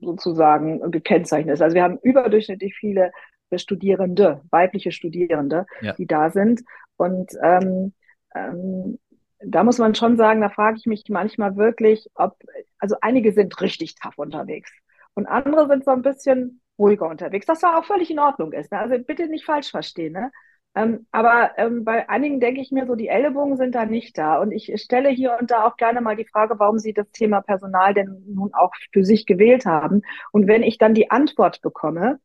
sozusagen 0.00 0.90
gekennzeichnet 0.90 1.54
ist. 1.54 1.62
Also 1.62 1.74
wir 1.74 1.82
haben 1.82 1.98
überdurchschnittlich 2.02 2.74
viele 2.74 3.12
Studierende, 3.54 4.42
weibliche 4.50 4.92
Studierende, 4.92 5.66
ja. 5.80 5.92
die 5.92 6.06
da 6.06 6.30
sind. 6.30 6.62
Und 6.96 7.32
ähm, 7.42 7.92
ähm, 8.34 8.98
da 9.44 9.64
muss 9.64 9.78
man 9.78 9.94
schon 9.94 10.16
sagen, 10.16 10.40
da 10.40 10.48
frage 10.48 10.76
ich 10.78 10.86
mich 10.86 11.04
manchmal 11.08 11.56
wirklich, 11.56 12.08
ob, 12.14 12.36
also 12.78 12.96
einige 13.00 13.32
sind 13.32 13.60
richtig 13.60 13.94
tough 13.94 14.18
unterwegs 14.18 14.70
und 15.14 15.26
andere 15.26 15.66
sind 15.66 15.84
so 15.84 15.90
ein 15.90 16.02
bisschen 16.02 16.60
ruhiger 16.78 17.08
unterwegs, 17.08 17.48
was 17.48 17.62
auch 17.64 17.84
völlig 17.84 18.10
in 18.10 18.18
Ordnung 18.18 18.52
ist. 18.52 18.72
Ne? 18.72 18.78
Also 18.78 18.98
bitte 18.98 19.28
nicht 19.28 19.44
falsch 19.44 19.70
verstehen. 19.70 20.14
Ne? 20.14 20.30
Ähm, 20.74 21.06
aber 21.10 21.52
ähm, 21.58 21.84
bei 21.84 22.08
einigen 22.08 22.40
denke 22.40 22.60
ich 22.60 22.70
mir 22.70 22.86
so, 22.86 22.94
die 22.94 23.08
Ellbogen 23.08 23.56
sind 23.56 23.74
da 23.74 23.84
nicht 23.84 24.16
da. 24.16 24.38
Und 24.38 24.52
ich 24.52 24.72
stelle 24.80 25.08
hier 25.10 25.36
und 25.38 25.50
da 25.50 25.66
auch 25.66 25.76
gerne 25.76 26.00
mal 26.00 26.16
die 26.16 26.26
Frage, 26.26 26.58
warum 26.58 26.78
Sie 26.78 26.92
das 26.92 27.10
Thema 27.10 27.42
Personal 27.42 27.92
denn 27.92 28.22
nun 28.26 28.54
auch 28.54 28.72
für 28.92 29.04
sich 29.04 29.26
gewählt 29.26 29.66
haben. 29.66 30.02
Und 30.32 30.46
wenn 30.46 30.62
ich 30.62 30.78
dann 30.78 30.94
die 30.94 31.10
Antwort 31.10 31.60
bekomme, 31.60 32.18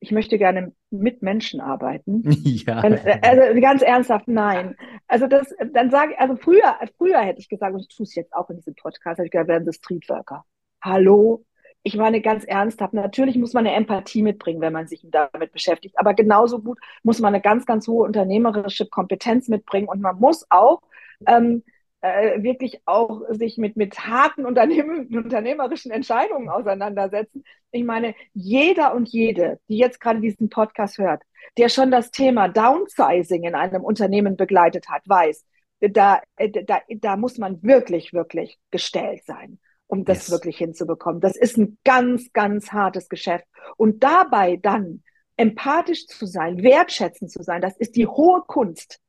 ich 0.00 0.12
möchte 0.12 0.36
gerne 0.36 0.72
mit 0.90 1.22
Menschen 1.22 1.60
arbeiten. 1.60 2.22
Ja. 2.66 2.82
Dann, 2.82 2.98
also 3.22 3.60
ganz 3.60 3.82
ernsthaft, 3.82 4.28
nein. 4.28 4.76
Also 5.08 5.26
das, 5.26 5.54
dann 5.72 5.90
sage 5.90 6.12
ich, 6.12 6.18
also 6.18 6.36
früher, 6.36 6.76
früher 6.98 7.20
hätte 7.20 7.40
ich 7.40 7.48
gesagt, 7.48 7.74
und 7.74 7.80
ich 7.80 7.88
tue 7.88 8.04
es 8.04 8.14
jetzt 8.14 8.32
auch 8.34 8.50
in 8.50 8.56
diesem 8.56 8.74
Podcast, 8.74 9.18
habe 9.18 9.26
ich 9.26 9.30
gesagt, 9.30 9.48
werden 9.48 9.64
Sie 9.64 9.72
Streetworker. 9.72 10.44
Hallo? 10.82 11.44
Ich 11.82 11.96
meine 11.96 12.20
ganz 12.20 12.44
ernsthaft, 12.44 12.94
natürlich 12.94 13.36
muss 13.36 13.52
man 13.52 13.64
eine 13.64 13.76
Empathie 13.76 14.22
mitbringen, 14.22 14.60
wenn 14.60 14.72
man 14.72 14.88
sich 14.88 15.06
damit 15.08 15.52
beschäftigt. 15.52 15.96
Aber 15.98 16.14
genauso 16.14 16.60
gut 16.60 16.78
muss 17.04 17.20
man 17.20 17.32
eine 17.32 17.40
ganz, 17.40 17.64
ganz 17.64 17.86
hohe 17.86 18.04
unternehmerische 18.04 18.86
Kompetenz 18.86 19.46
mitbringen 19.46 19.88
und 19.88 20.00
man 20.00 20.18
muss 20.18 20.44
auch 20.50 20.82
ähm, 21.26 21.62
äh, 22.06 22.42
wirklich 22.42 22.80
auch 22.84 23.22
sich 23.30 23.58
mit, 23.58 23.76
mit 23.76 23.98
harten 24.06 24.46
Unternehmen, 24.46 25.06
unternehmerischen 25.16 25.90
Entscheidungen 25.90 26.48
auseinandersetzen. 26.48 27.44
Ich 27.70 27.84
meine, 27.84 28.14
jeder 28.32 28.94
und 28.94 29.08
jede, 29.08 29.60
die 29.68 29.78
jetzt 29.78 30.00
gerade 30.00 30.20
diesen 30.20 30.48
Podcast 30.48 30.98
hört, 30.98 31.22
der 31.56 31.68
schon 31.68 31.90
das 31.90 32.10
Thema 32.10 32.48
Downsizing 32.48 33.44
in 33.44 33.54
einem 33.54 33.84
Unternehmen 33.84 34.36
begleitet 34.36 34.88
hat, 34.88 35.02
weiß, 35.06 35.44
da, 35.80 36.20
äh, 36.36 36.50
da, 36.64 36.80
da 36.88 37.16
muss 37.16 37.38
man 37.38 37.62
wirklich, 37.62 38.12
wirklich 38.12 38.58
gestellt 38.70 39.22
sein, 39.26 39.58
um 39.86 40.04
das 40.04 40.28
yes. 40.28 40.30
wirklich 40.30 40.58
hinzubekommen. 40.58 41.20
Das 41.20 41.36
ist 41.36 41.58
ein 41.58 41.78
ganz, 41.84 42.32
ganz 42.32 42.72
hartes 42.72 43.08
Geschäft. 43.08 43.44
Und 43.76 44.02
dabei 44.02 44.56
dann 44.56 45.02
empathisch 45.36 46.06
zu 46.06 46.26
sein, 46.26 46.62
wertschätzend 46.62 47.30
zu 47.30 47.42
sein, 47.42 47.60
das 47.60 47.76
ist 47.76 47.96
die 47.96 48.06
hohe 48.06 48.42
Kunst 48.46 49.00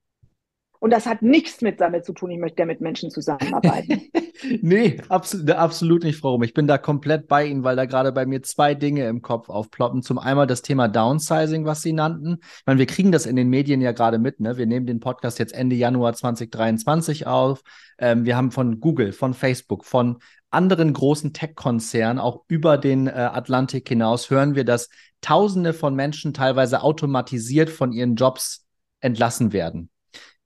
Und 0.80 0.92
das 0.92 1.06
hat 1.06 1.22
nichts 1.22 1.62
mit 1.62 1.82
damit 1.82 2.06
zu 2.06 2.14
tun, 2.14 2.32
ich 2.32 2.40
möchte 2.40 2.60
ja 2.62 2.66
mit 2.66 2.82
Menschen 2.82 3.10
zusammenarbeiten. 3.10 4.10
nee, 4.62 5.00
absolut, 5.10 5.50
absolut 5.52 6.04
nicht, 6.04 6.20
Frau 6.20 6.32
Rum. 6.32 6.44
Ich 6.44 6.54
bin 6.54 6.68
da 6.68 6.78
komplett 6.78 7.28
bei 7.28 7.46
Ihnen, 7.46 7.64
weil 7.64 7.76
da 7.76 7.86
gerade 7.86 8.12
bei 8.12 8.26
mir 8.26 8.44
zwei 8.44 8.76
Dinge 8.76 9.08
im 9.08 9.22
Kopf 9.22 9.50
aufploppen. 9.50 10.02
Zum 10.02 10.20
einen 10.20 10.48
das 10.48 10.62
Thema 10.62 10.88
Downsizing, 10.88 11.66
was 11.66 11.82
Sie 11.82 11.94
nannten. 11.94 12.38
Ich 12.42 12.66
meine, 12.66 12.80
wir 12.80 12.86
kriegen 12.86 13.12
das 13.12 13.26
in 13.26 13.36
den 13.36 13.50
Medien 13.50 13.82
ja 13.82 13.92
gerade 13.92 14.20
mit. 14.20 14.40
Ne? 14.40 14.58
Wir 14.58 14.66
nehmen 14.66 14.86
den 14.86 15.00
Podcast 15.00 15.40
jetzt 15.40 15.54
Ende 15.54 15.76
Januar 15.76 16.14
2023 16.14 17.28
auf. 17.28 17.62
Ähm, 17.98 18.26
wir 18.26 18.38
haben 18.38 18.52
von 18.52 18.80
Google, 18.80 19.14
von 19.14 19.34
Facebook, 19.34 19.86
von 19.86 20.20
anderen 20.50 20.94
großen 20.94 21.34
Tech-Konzernen, 21.34 22.20
auch 22.20 22.44
über 22.48 22.78
den 22.78 23.08
äh, 23.08 23.12
Atlantik 23.12 23.90
hinaus, 23.90 24.30
hören 24.30 24.56
wir, 24.56 24.64
dass 24.64 24.90
Tausende 25.22 25.74
von 25.74 25.96
Menschen 25.96 26.34
teilweise 26.34 26.84
automatisiert 26.84 27.70
von 27.70 27.92
ihren 27.92 28.16
Jobs 28.16 28.66
entlassen 29.00 29.52
werden. 29.52 29.90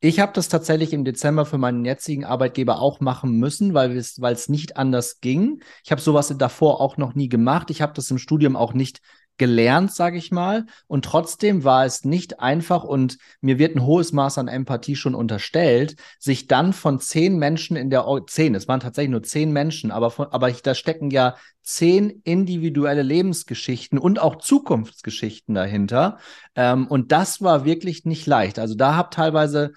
Ich 0.04 0.20
habe 0.20 0.34
das 0.34 0.50
tatsächlich 0.50 0.94
im 0.94 1.06
Dezember 1.06 1.46
für 1.46 1.60
meinen 1.60 1.86
jetzigen 1.86 2.26
Arbeitgeber 2.26 2.82
auch 2.82 3.02
machen 3.02 3.38
müssen, 3.38 3.76
weil 3.76 3.96
es 3.96 4.50
nicht 4.50 4.76
anders 4.76 5.20
ging. 5.22 5.62
Ich 5.84 5.92
habe 5.92 6.02
sowas 6.02 6.34
davor 6.36 6.82
auch 6.82 6.98
noch 6.98 7.14
nie 7.14 7.30
gemacht. 7.30 7.70
Ich 7.70 7.84
habe 7.84 7.94
das 7.94 8.10
im 8.10 8.18
Studium 8.18 8.56
auch 8.56 8.74
nicht 8.74 9.02
gelernt, 9.38 9.92
sage 9.92 10.18
ich 10.18 10.32
mal. 10.32 10.66
Und 10.88 11.06
trotzdem 11.06 11.64
war 11.64 11.86
es 11.86 12.04
nicht 12.04 12.40
einfach 12.40 12.84
und 12.84 13.18
mir 13.42 13.60
wird 13.60 13.76
ein 13.76 13.86
hohes 13.86 14.12
Maß 14.12 14.38
an 14.40 14.48
Empathie 14.48 14.96
schon 14.96 15.16
unterstellt, 15.16 15.96
sich 16.20 16.48
dann 16.48 16.74
von 16.74 17.00
zehn 17.00 17.38
Menschen 17.38 17.76
in 17.76 17.90
der, 17.90 18.06
zehn, 18.28 18.56
es 18.56 18.68
waren 18.68 18.80
tatsächlich 18.80 19.12
nur 19.12 19.24
zehn 19.24 19.52
Menschen, 19.52 19.92
aber, 19.92 20.12
von, 20.12 20.28
aber 20.28 20.50
ich, 20.50 20.62
da 20.62 20.76
stecken 20.76 21.10
ja 21.10 21.36
zehn 21.64 22.22
individuelle 22.24 23.04
Lebensgeschichten 23.04 23.98
und 23.98 24.20
auch 24.20 24.38
Zukunftsgeschichten 24.38 25.56
dahinter. 25.56 26.18
Ähm, 26.56 26.88
und 26.88 27.12
das 27.12 27.42
war 27.42 27.66
wirklich 27.66 28.06
nicht 28.06 28.28
leicht. 28.28 28.60
Also 28.60 28.76
da 28.76 28.96
habe 28.96 29.10
teilweise 29.12 29.74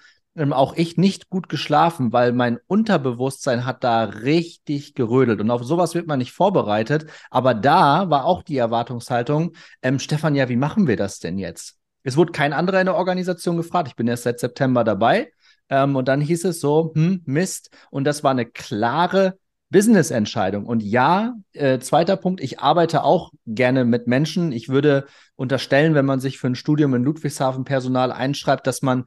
auch 0.53 0.75
ich 0.75 0.97
nicht 0.97 1.29
gut 1.29 1.49
geschlafen, 1.49 2.11
weil 2.11 2.33
mein 2.33 2.59
Unterbewusstsein 2.67 3.65
hat 3.65 3.83
da 3.83 4.03
richtig 4.03 4.93
gerödelt. 4.93 5.39
Und 5.39 5.49
auf 5.49 5.63
sowas 5.63 5.95
wird 5.95 6.07
man 6.07 6.19
nicht 6.19 6.33
vorbereitet. 6.33 7.05
Aber 7.29 7.53
da 7.53 8.09
war 8.09 8.25
auch 8.25 8.43
die 8.43 8.57
Erwartungshaltung, 8.57 9.53
ähm, 9.81 9.99
Stefan, 9.99 10.35
ja, 10.35 10.49
wie 10.49 10.57
machen 10.57 10.87
wir 10.87 10.97
das 10.97 11.19
denn 11.19 11.37
jetzt? 11.37 11.77
Es 12.03 12.17
wurde 12.17 12.33
kein 12.33 12.53
anderer 12.53 12.81
in 12.81 12.85
der 12.85 12.95
Organisation 12.95 13.57
gefragt. 13.57 13.87
Ich 13.87 13.95
bin 13.95 14.07
erst 14.07 14.23
seit 14.23 14.39
September 14.39 14.83
dabei. 14.83 15.31
Ähm, 15.69 15.95
und 15.95 16.07
dann 16.07 16.21
hieß 16.21 16.45
es 16.45 16.59
so, 16.59 16.91
hm, 16.93 17.21
Mist. 17.25 17.69
Und 17.89 18.03
das 18.03 18.23
war 18.23 18.31
eine 18.31 18.45
klare 18.45 19.37
Business-Entscheidung. 19.69 20.65
Und 20.65 20.83
ja, 20.83 21.33
äh, 21.53 21.79
zweiter 21.79 22.17
Punkt, 22.17 22.39
ich 22.41 22.59
arbeite 22.59 23.03
auch 23.03 23.31
gerne 23.45 23.83
mit 23.83 24.07
Menschen. 24.07 24.51
Ich 24.51 24.69
würde 24.69 25.05
unterstellen, 25.35 25.95
wenn 25.95 26.05
man 26.05 26.19
sich 26.19 26.37
für 26.37 26.47
ein 26.47 26.55
Studium 26.55 26.93
in 26.93 27.03
Ludwigshafen 27.03 27.63
Personal 27.65 28.11
einschreibt, 28.11 28.67
dass 28.67 28.81
man 28.81 29.05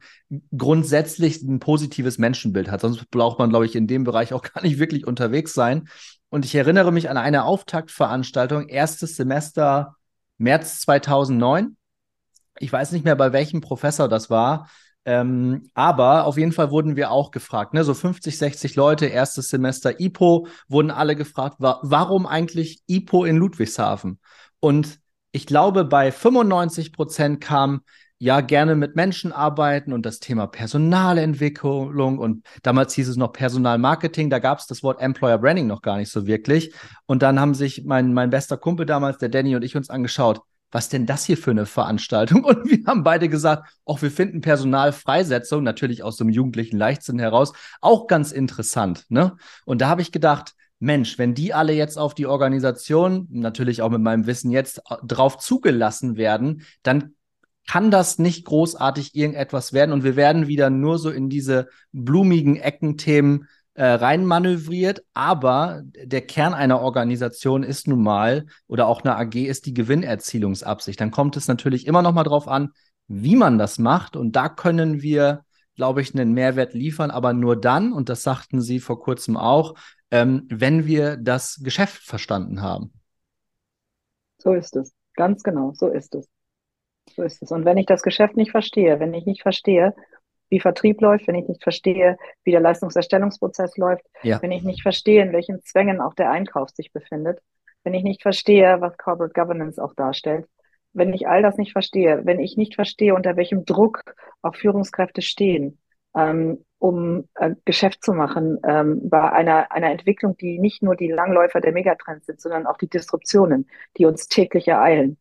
grundsätzlich 0.55 1.41
ein 1.41 1.59
positives 1.59 2.17
Menschenbild 2.17 2.69
hat. 2.69 2.81
Sonst 2.81 3.09
braucht 3.09 3.39
man, 3.39 3.49
glaube 3.49 3.65
ich, 3.65 3.75
in 3.75 3.87
dem 3.87 4.03
Bereich 4.03 4.33
auch 4.33 4.43
gar 4.53 4.61
nicht 4.61 4.79
wirklich 4.79 5.07
unterwegs 5.07 5.53
sein. 5.53 5.87
Und 6.29 6.45
ich 6.45 6.53
erinnere 6.53 6.91
mich 6.91 7.09
an 7.09 7.17
eine 7.17 7.45
Auftaktveranstaltung, 7.45 8.67
erstes 8.67 9.15
Semester 9.15 9.95
März 10.37 10.81
2009. 10.81 11.77
Ich 12.59 12.71
weiß 12.71 12.91
nicht 12.91 13.05
mehr, 13.05 13.15
bei 13.15 13.31
welchem 13.33 13.61
Professor 13.61 14.07
das 14.09 14.29
war. 14.29 14.69
Ähm, 15.09 15.71
aber 15.73 16.25
auf 16.25 16.37
jeden 16.37 16.51
Fall 16.51 16.69
wurden 16.69 16.95
wir 16.95 17.09
auch 17.09 17.31
gefragt, 17.31 17.73
ne? 17.73 17.83
so 17.83 17.95
50, 17.95 18.37
60 18.37 18.75
Leute, 18.75 19.07
erstes 19.07 19.49
Semester 19.49 19.99
IPO, 19.99 20.45
wurden 20.67 20.91
alle 20.91 21.15
gefragt, 21.15 21.55
wa 21.57 21.79
warum 21.81 22.27
eigentlich 22.27 22.83
IPO 22.85 23.25
in 23.25 23.37
Ludwigshafen? 23.37 24.19
Und 24.59 24.99
ich 25.31 25.47
glaube, 25.47 25.83
bei 25.83 26.11
95 26.11 26.93
Prozent 26.93 27.41
kam, 27.41 27.81
ja, 28.19 28.41
gerne 28.41 28.75
mit 28.75 28.95
Menschen 28.95 29.31
arbeiten 29.31 29.93
und 29.93 30.05
das 30.05 30.19
Thema 30.19 30.45
Personalentwicklung 30.45 32.19
und 32.19 32.45
damals 32.61 32.93
hieß 32.93 33.07
es 33.07 33.15
noch 33.17 33.31
Personalmarketing, 33.33 34.29
da 34.29 34.37
gab 34.37 34.59
es 34.59 34.67
das 34.67 34.83
Wort 34.83 35.01
Employer 35.01 35.39
Branding 35.39 35.65
noch 35.65 35.81
gar 35.81 35.97
nicht 35.97 36.11
so 36.11 36.27
wirklich. 36.27 36.71
Und 37.07 37.23
dann 37.23 37.39
haben 37.39 37.55
sich 37.55 37.83
mein, 37.83 38.13
mein 38.13 38.29
bester 38.29 38.57
Kumpel 38.57 38.85
damals, 38.85 39.17
der 39.17 39.29
Danny 39.29 39.55
und 39.55 39.63
ich 39.63 39.75
uns 39.75 39.89
angeschaut, 39.89 40.41
was 40.71 40.89
denn 40.89 41.05
das 41.05 41.25
hier 41.25 41.37
für 41.37 41.51
eine 41.51 41.65
Veranstaltung? 41.65 42.43
Und 42.45 42.69
wir 42.69 42.85
haben 42.85 43.03
beide 43.03 43.29
gesagt, 43.29 43.69
auch 43.85 44.01
wir 44.01 44.11
finden 44.11 44.41
Personalfreisetzung, 44.41 45.63
natürlich 45.63 46.03
aus 46.03 46.19
einem 46.19 46.29
jugendlichen 46.29 46.77
Leichtsinn 46.77 47.19
heraus, 47.19 47.53
auch 47.81 48.07
ganz 48.07 48.31
interessant. 48.31 49.05
Ne? 49.09 49.35
Und 49.65 49.81
da 49.81 49.87
habe 49.87 50.01
ich 50.01 50.11
gedacht, 50.11 50.53
Mensch, 50.79 51.17
wenn 51.17 51.33
die 51.33 51.53
alle 51.53 51.73
jetzt 51.73 51.97
auf 51.97 52.13
die 52.13 52.25
Organisation, 52.25 53.27
natürlich 53.31 53.81
auch 53.81 53.89
mit 53.89 54.01
meinem 54.01 54.27
Wissen 54.27 54.49
jetzt, 54.49 54.79
äh, 54.89 54.95
drauf 55.05 55.37
zugelassen 55.37 56.15
werden, 56.15 56.63
dann 56.83 57.15
kann 57.67 57.91
das 57.91 58.17
nicht 58.17 58.45
großartig 58.45 59.13
irgendetwas 59.13 59.73
werden 59.73 59.91
und 59.91 60.03
wir 60.03 60.15
werden 60.15 60.47
wieder 60.47 60.71
nur 60.71 60.97
so 60.97 61.11
in 61.11 61.29
diese 61.29 61.67
blumigen 61.91 62.55
Eckenthemen 62.55 63.47
äh, 63.79 63.91
reinmanövriert, 63.91 65.05
aber 65.13 65.83
der 65.95 66.19
Kern 66.19 66.53
einer 66.53 66.81
Organisation 66.81 67.63
ist 67.63 67.87
nun 67.87 68.03
mal 68.03 68.45
oder 68.67 68.87
auch 68.87 69.05
eine 69.05 69.15
AG 69.15 69.35
ist 69.35 69.65
die 69.67 69.73
Gewinnerzielungsabsicht. 69.73 70.99
Dann 70.99 71.11
kommt 71.11 71.37
es 71.37 71.47
natürlich 71.47 71.87
immer 71.87 72.01
noch 72.01 72.11
mal 72.11 72.25
drauf 72.25 72.49
an, 72.49 72.73
wie 73.07 73.37
man 73.37 73.57
das 73.57 73.79
macht 73.79 74.17
und 74.17 74.35
da 74.35 74.49
können 74.49 75.01
wir, 75.01 75.45
glaube 75.75 76.01
ich, 76.01 76.13
einen 76.13 76.33
Mehrwert 76.33 76.73
liefern, 76.73 77.09
aber 77.09 77.31
nur 77.31 77.55
dann, 77.55 77.93
und 77.93 78.09
das 78.09 78.21
sagten 78.21 78.59
Sie 78.59 78.81
vor 78.81 78.99
kurzem 78.99 79.37
auch, 79.37 79.75
ähm, 80.11 80.45
wenn 80.49 80.85
wir 80.85 81.15
das 81.15 81.61
Geschäft 81.63 82.03
verstanden 82.03 82.61
haben. 82.61 82.91
So 84.39 84.55
ist 84.55 84.75
es, 84.75 84.93
ganz 85.13 85.41
genau, 85.41 85.71
so 85.73 85.87
ist 85.87 86.15
es. 86.15 86.27
So 87.15 87.23
ist 87.23 87.41
es. 87.41 87.49
Und 87.51 87.63
wenn 87.63 87.77
ich 87.77 87.85
das 87.85 88.01
Geschäft 88.01 88.35
nicht 88.35 88.51
verstehe, 88.51 88.99
wenn 88.99 89.13
ich 89.13 89.25
nicht 89.25 89.41
verstehe, 89.41 89.95
wie 90.49 90.59
Vertrieb 90.59 91.01
läuft, 91.01 91.27
wenn 91.27 91.35
ich 91.35 91.47
nicht 91.47 91.63
verstehe, 91.63 92.17
wie 92.43 92.51
der 92.51 92.59
Leistungserstellungsprozess 92.59 93.77
läuft, 93.77 94.05
ja. 94.23 94.41
wenn 94.41 94.51
ich 94.51 94.63
nicht 94.63 94.81
verstehe, 94.81 95.21
in 95.21 95.33
welchen 95.33 95.61
Zwängen 95.61 96.01
auch 96.01 96.13
der 96.13 96.31
Einkauf 96.31 96.69
sich 96.69 96.91
befindet, 96.91 97.39
wenn 97.83 97.93
ich 97.93 98.03
nicht 98.03 98.21
verstehe, 98.21 98.81
was 98.81 98.97
Corporate 98.97 99.33
Governance 99.33 99.81
auch 99.81 99.93
darstellt, 99.93 100.47
wenn 100.93 101.13
ich 101.13 101.27
all 101.27 101.41
das 101.41 101.57
nicht 101.57 101.71
verstehe, 101.71 102.21
wenn 102.25 102.39
ich 102.39 102.57
nicht 102.57 102.75
verstehe, 102.75 103.13
unter 103.13 103.35
welchem 103.37 103.65
Druck 103.65 104.03
auch 104.41 104.55
Führungskräfte 104.55 105.21
stehen, 105.21 105.79
ähm, 106.15 106.63
um 106.79 107.27
äh, 107.35 107.55
Geschäft 107.65 108.03
zu 108.03 108.13
machen 108.13 108.57
ähm, 108.67 109.07
bei 109.09 109.31
einer, 109.31 109.71
einer 109.71 109.91
Entwicklung, 109.91 110.37
die 110.37 110.59
nicht 110.59 110.81
nur 110.81 110.95
die 110.95 111.11
Langläufer 111.11 111.61
der 111.61 111.73
Megatrends 111.73 112.25
sind, 112.25 112.41
sondern 112.41 112.65
auch 112.65 112.77
die 112.77 112.89
Disruptionen, 112.89 113.67
die 113.97 114.05
uns 114.05 114.27
täglich 114.27 114.67
ereilen. 114.67 115.17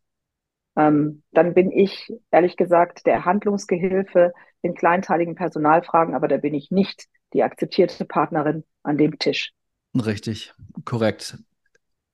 Ähm, 0.79 1.25
dann 1.33 1.55
bin 1.55 1.73
ich, 1.73 2.13
ehrlich 2.31 2.57
gesagt, 2.57 3.05
der 3.05 3.25
Handlungsgehilfe 3.25 4.33
in 4.63 4.75
kleinteiligen 4.75 5.35
Personalfragen, 5.35 6.15
aber 6.15 6.29
da 6.29 6.37
bin 6.37 6.55
ich 6.55 6.71
nicht 6.71 7.07
die 7.33 7.43
akzeptierte 7.43 8.05
Partnerin 8.05 8.65
an 8.85 8.97
dem 8.97 9.19
Tisch. 9.19 9.53
Richtig, 9.95 10.55
korrekt. 10.85 11.37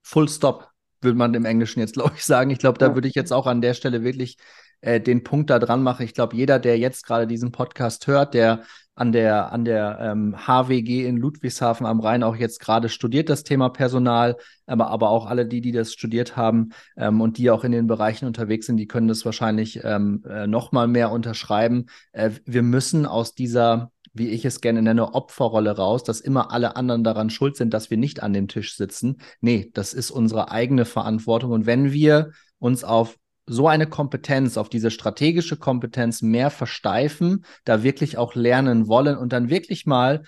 Full 0.02 0.28
stop, 0.30 0.70
würde 1.02 1.18
man 1.18 1.34
im 1.34 1.44
Englischen 1.44 1.80
jetzt, 1.80 1.92
glaube 1.94 2.14
ich, 2.16 2.24
sagen. 2.24 2.50
Ich 2.50 2.58
glaube, 2.58 2.78
da 2.78 2.94
würde 2.94 3.06
ich 3.06 3.14
jetzt 3.14 3.32
auch 3.32 3.46
an 3.46 3.60
der 3.60 3.74
Stelle 3.74 4.02
wirklich 4.02 4.38
äh, 4.84 5.00
den 5.00 5.24
Punkt 5.24 5.50
da 5.50 5.58
dran 5.58 5.82
machen. 5.82 6.04
Ich 6.04 6.14
glaube, 6.14 6.36
jeder, 6.36 6.58
der 6.58 6.78
jetzt 6.78 7.06
gerade 7.06 7.26
diesen 7.26 7.52
Podcast 7.52 8.06
hört, 8.06 8.34
der 8.34 8.62
an 8.94 9.10
der, 9.10 9.50
an 9.52 9.64
der 9.64 9.98
ähm, 10.00 10.36
HWG 10.46 11.06
in 11.06 11.16
Ludwigshafen 11.16 11.84
am 11.84 11.98
Rhein 12.00 12.22
auch 12.22 12.36
jetzt 12.36 12.60
gerade 12.60 12.88
studiert, 12.88 13.28
das 13.28 13.42
Thema 13.42 13.70
Personal, 13.70 14.36
aber, 14.66 14.88
aber 14.88 15.10
auch 15.10 15.26
alle 15.26 15.46
die, 15.46 15.60
die 15.60 15.72
das 15.72 15.92
studiert 15.92 16.36
haben 16.36 16.70
ähm, 16.96 17.20
und 17.20 17.38
die 17.38 17.50
auch 17.50 17.64
in 17.64 17.72
den 17.72 17.88
Bereichen 17.88 18.26
unterwegs 18.26 18.66
sind, 18.66 18.76
die 18.76 18.86
können 18.86 19.08
das 19.08 19.24
wahrscheinlich 19.24 19.80
ähm, 19.82 20.22
äh, 20.28 20.46
noch 20.46 20.70
mal 20.70 20.86
mehr 20.86 21.10
unterschreiben. 21.10 21.86
Äh, 22.12 22.30
wir 22.44 22.62
müssen 22.62 23.06
aus 23.06 23.34
dieser 23.34 23.90
wie 24.16 24.28
ich 24.28 24.44
es 24.44 24.60
gerne 24.60 24.80
nenne, 24.80 25.12
Opferrolle 25.12 25.76
raus, 25.76 26.04
dass 26.04 26.20
immer 26.20 26.52
alle 26.52 26.76
anderen 26.76 27.02
daran 27.02 27.30
schuld 27.30 27.56
sind, 27.56 27.74
dass 27.74 27.90
wir 27.90 27.96
nicht 27.96 28.22
an 28.22 28.32
dem 28.32 28.46
Tisch 28.46 28.76
sitzen. 28.76 29.16
Nee, 29.40 29.72
das 29.74 29.92
ist 29.92 30.12
unsere 30.12 30.52
eigene 30.52 30.84
Verantwortung. 30.84 31.50
Und 31.50 31.66
wenn 31.66 31.90
wir 31.90 32.30
uns 32.60 32.84
auf 32.84 33.18
so 33.46 33.68
eine 33.68 33.86
Kompetenz, 33.86 34.56
auf 34.56 34.68
diese 34.68 34.90
strategische 34.90 35.56
Kompetenz 35.56 36.22
mehr 36.22 36.50
versteifen, 36.50 37.44
da 37.64 37.82
wirklich 37.82 38.16
auch 38.16 38.34
lernen 38.34 38.88
wollen 38.88 39.16
und 39.16 39.32
dann 39.32 39.50
wirklich 39.50 39.86
mal 39.86 40.22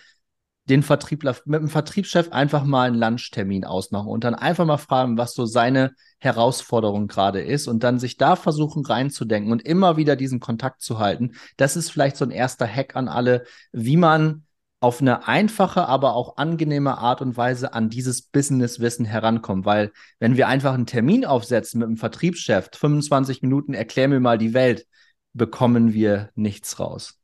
den 0.69 0.83
Vertriebler 0.83 1.37
mit 1.45 1.61
dem 1.61 1.69
Vertriebschef 1.69 2.33
einfach 2.33 2.65
mal 2.65 2.89
einen 2.89 2.99
Lunchtermin 2.99 3.65
ausmachen 3.65 4.09
und 4.09 4.25
dann 4.25 4.35
einfach 4.35 4.65
mal 4.65 4.79
fragen, 4.79 5.17
was 5.17 5.33
so 5.35 5.47
seine 5.47 5.93
Herausforderung 6.19 7.07
gerade 7.07 7.41
ist 7.41 7.69
und 7.69 7.85
dann 7.85 7.99
sich 7.99 8.17
da 8.17 8.37
versuchen 8.37 8.85
reinzudenken 8.85 9.53
und 9.53 9.63
immer 9.63 9.97
wieder 9.97 10.17
diesen 10.17 10.41
Kontakt 10.41 10.83
zu 10.83 10.99
halten. 10.99 11.33
Das 11.57 11.77
ist 11.77 11.91
vielleicht 11.91 12.17
so 12.17 12.25
ein 12.25 12.33
erster 12.33 12.67
Hack 12.67 12.97
an 12.97 13.09
alle, 13.09 13.45
wie 13.73 13.97
man 13.97 14.46
auf 14.81 15.01
eine 15.01 15.27
einfache, 15.27 15.87
aber 15.87 16.15
auch 16.15 16.37
angenehme 16.37 16.99
Art 16.99 17.23
und 17.23 17.37
Weise 17.37 17.73
an 17.73 17.89
dieses 17.89 18.23
Businesswissen 18.23 19.05
herankommen. 19.05 19.65
Weil 19.65 19.93
wenn 20.19 20.37
wir 20.37 20.49
einfach 20.49 20.75
einen 20.75 20.87
Termin 20.87 21.25
aufsetzen 21.25 21.81
mit 21.81 21.87
einem 21.87 21.97
Vertriebschef, 21.97 22.71
25 22.75 23.43
Minuten, 23.43 23.75
erklär 23.75 24.09
mir 24.09 24.21
mal 24.21 24.39
die 24.39 24.55
Welt, 24.55 24.87
bekommen 25.33 25.93
wir 25.93 26.31
nichts 26.35 26.79
raus. 26.79 27.19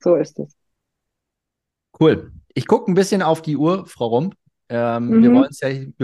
So 0.00 0.16
ist 0.16 0.38
es. 0.38 0.54
Cool. 1.98 2.32
Ich 2.54 2.66
gucke 2.66 2.90
ein 2.90 2.94
bisschen 2.94 3.22
auf 3.22 3.42
die 3.42 3.56
Uhr, 3.56 3.86
Frau 3.86 4.06
Rump. 4.06 4.36
Ähm, 4.68 5.08
mhm. 5.08 5.22
Wir 5.22 5.32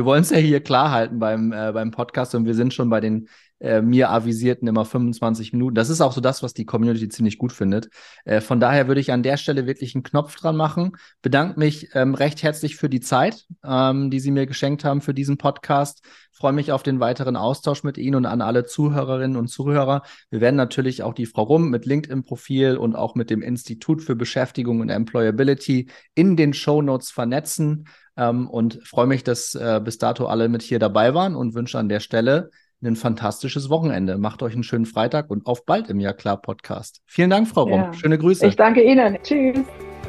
wollen 0.04 0.22
es 0.22 0.30
ja, 0.30 0.36
ja 0.36 0.42
hier 0.42 0.60
klar 0.60 0.90
halten 0.90 1.18
beim, 1.18 1.52
äh, 1.52 1.72
beim 1.72 1.90
Podcast 1.90 2.34
und 2.34 2.46
wir 2.46 2.54
sind 2.54 2.72
schon 2.72 2.88
bei 2.88 3.00
den 3.00 3.28
äh, 3.60 3.80
mir 3.80 4.10
avisierten 4.10 4.68
immer 4.68 4.84
25 4.84 5.52
Minuten. 5.52 5.74
Das 5.74 5.88
ist 5.88 6.00
auch 6.00 6.12
so 6.12 6.20
das, 6.20 6.42
was 6.42 6.54
die 6.54 6.66
Community 6.66 7.08
ziemlich 7.08 7.38
gut 7.38 7.52
findet. 7.52 7.88
Äh, 8.24 8.40
von 8.40 8.60
daher 8.60 8.88
würde 8.88 9.00
ich 9.00 9.12
an 9.12 9.22
der 9.22 9.36
Stelle 9.36 9.66
wirklich 9.66 9.94
einen 9.94 10.02
Knopf 10.02 10.36
dran 10.36 10.56
machen. 10.56 10.92
Bedanke 11.22 11.58
mich 11.58 11.88
ähm, 11.94 12.14
recht 12.14 12.42
herzlich 12.42 12.76
für 12.76 12.88
die 12.88 13.00
Zeit, 13.00 13.46
ähm, 13.64 14.10
die 14.10 14.20
Sie 14.20 14.32
mir 14.32 14.46
geschenkt 14.46 14.84
haben 14.84 15.00
für 15.00 15.14
diesen 15.14 15.38
Podcast. 15.38 16.04
Freue 16.32 16.52
mich 16.52 16.72
auf 16.72 16.82
den 16.82 17.00
weiteren 17.00 17.36
Austausch 17.36 17.84
mit 17.84 17.96
Ihnen 17.96 18.16
und 18.16 18.26
an 18.26 18.42
alle 18.42 18.64
Zuhörerinnen 18.64 19.36
und 19.36 19.48
Zuhörer. 19.48 20.02
Wir 20.30 20.40
werden 20.40 20.56
natürlich 20.56 21.02
auch 21.02 21.14
die 21.14 21.26
Frau 21.26 21.44
Rum 21.44 21.70
mit 21.70 21.86
LinkedIn-Profil 21.86 22.76
und 22.76 22.96
auch 22.96 23.14
mit 23.14 23.30
dem 23.30 23.40
Institut 23.40 24.02
für 24.02 24.16
Beschäftigung 24.16 24.80
und 24.80 24.90
Employability 24.90 25.88
in 26.14 26.36
den 26.36 26.52
Show 26.52 26.82
Notes 26.82 27.12
vernetzen. 27.12 27.86
Ähm, 28.16 28.48
und 28.48 28.80
freue 28.84 29.06
mich, 29.06 29.24
dass 29.24 29.54
äh, 29.54 29.80
bis 29.82 29.98
dato 29.98 30.26
alle 30.26 30.48
mit 30.48 30.62
hier 30.62 30.78
dabei 30.78 31.14
waren 31.14 31.34
und 31.34 31.54
wünsche 31.54 31.78
an 31.78 31.88
der 31.88 32.00
Stelle 32.00 32.50
ein 32.82 32.96
fantastisches 32.96 33.70
Wochenende. 33.70 34.18
Macht 34.18 34.42
euch 34.42 34.54
einen 34.54 34.62
schönen 34.62 34.86
Freitag 34.86 35.30
und 35.30 35.46
auf 35.46 35.64
bald 35.64 35.88
im 35.88 36.00
Ja 36.00 36.12
klar 36.12 36.40
Podcast. 36.40 37.00
Vielen 37.06 37.30
Dank, 37.30 37.48
Frau 37.48 37.62
Rum. 37.62 37.80
Ja. 37.80 37.92
Schöne 37.94 38.18
Grüße. 38.18 38.46
Ich 38.46 38.56
danke 38.56 38.82
Ihnen. 38.82 39.18
Tschüss. 39.22 39.60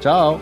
Ciao. 0.02 0.39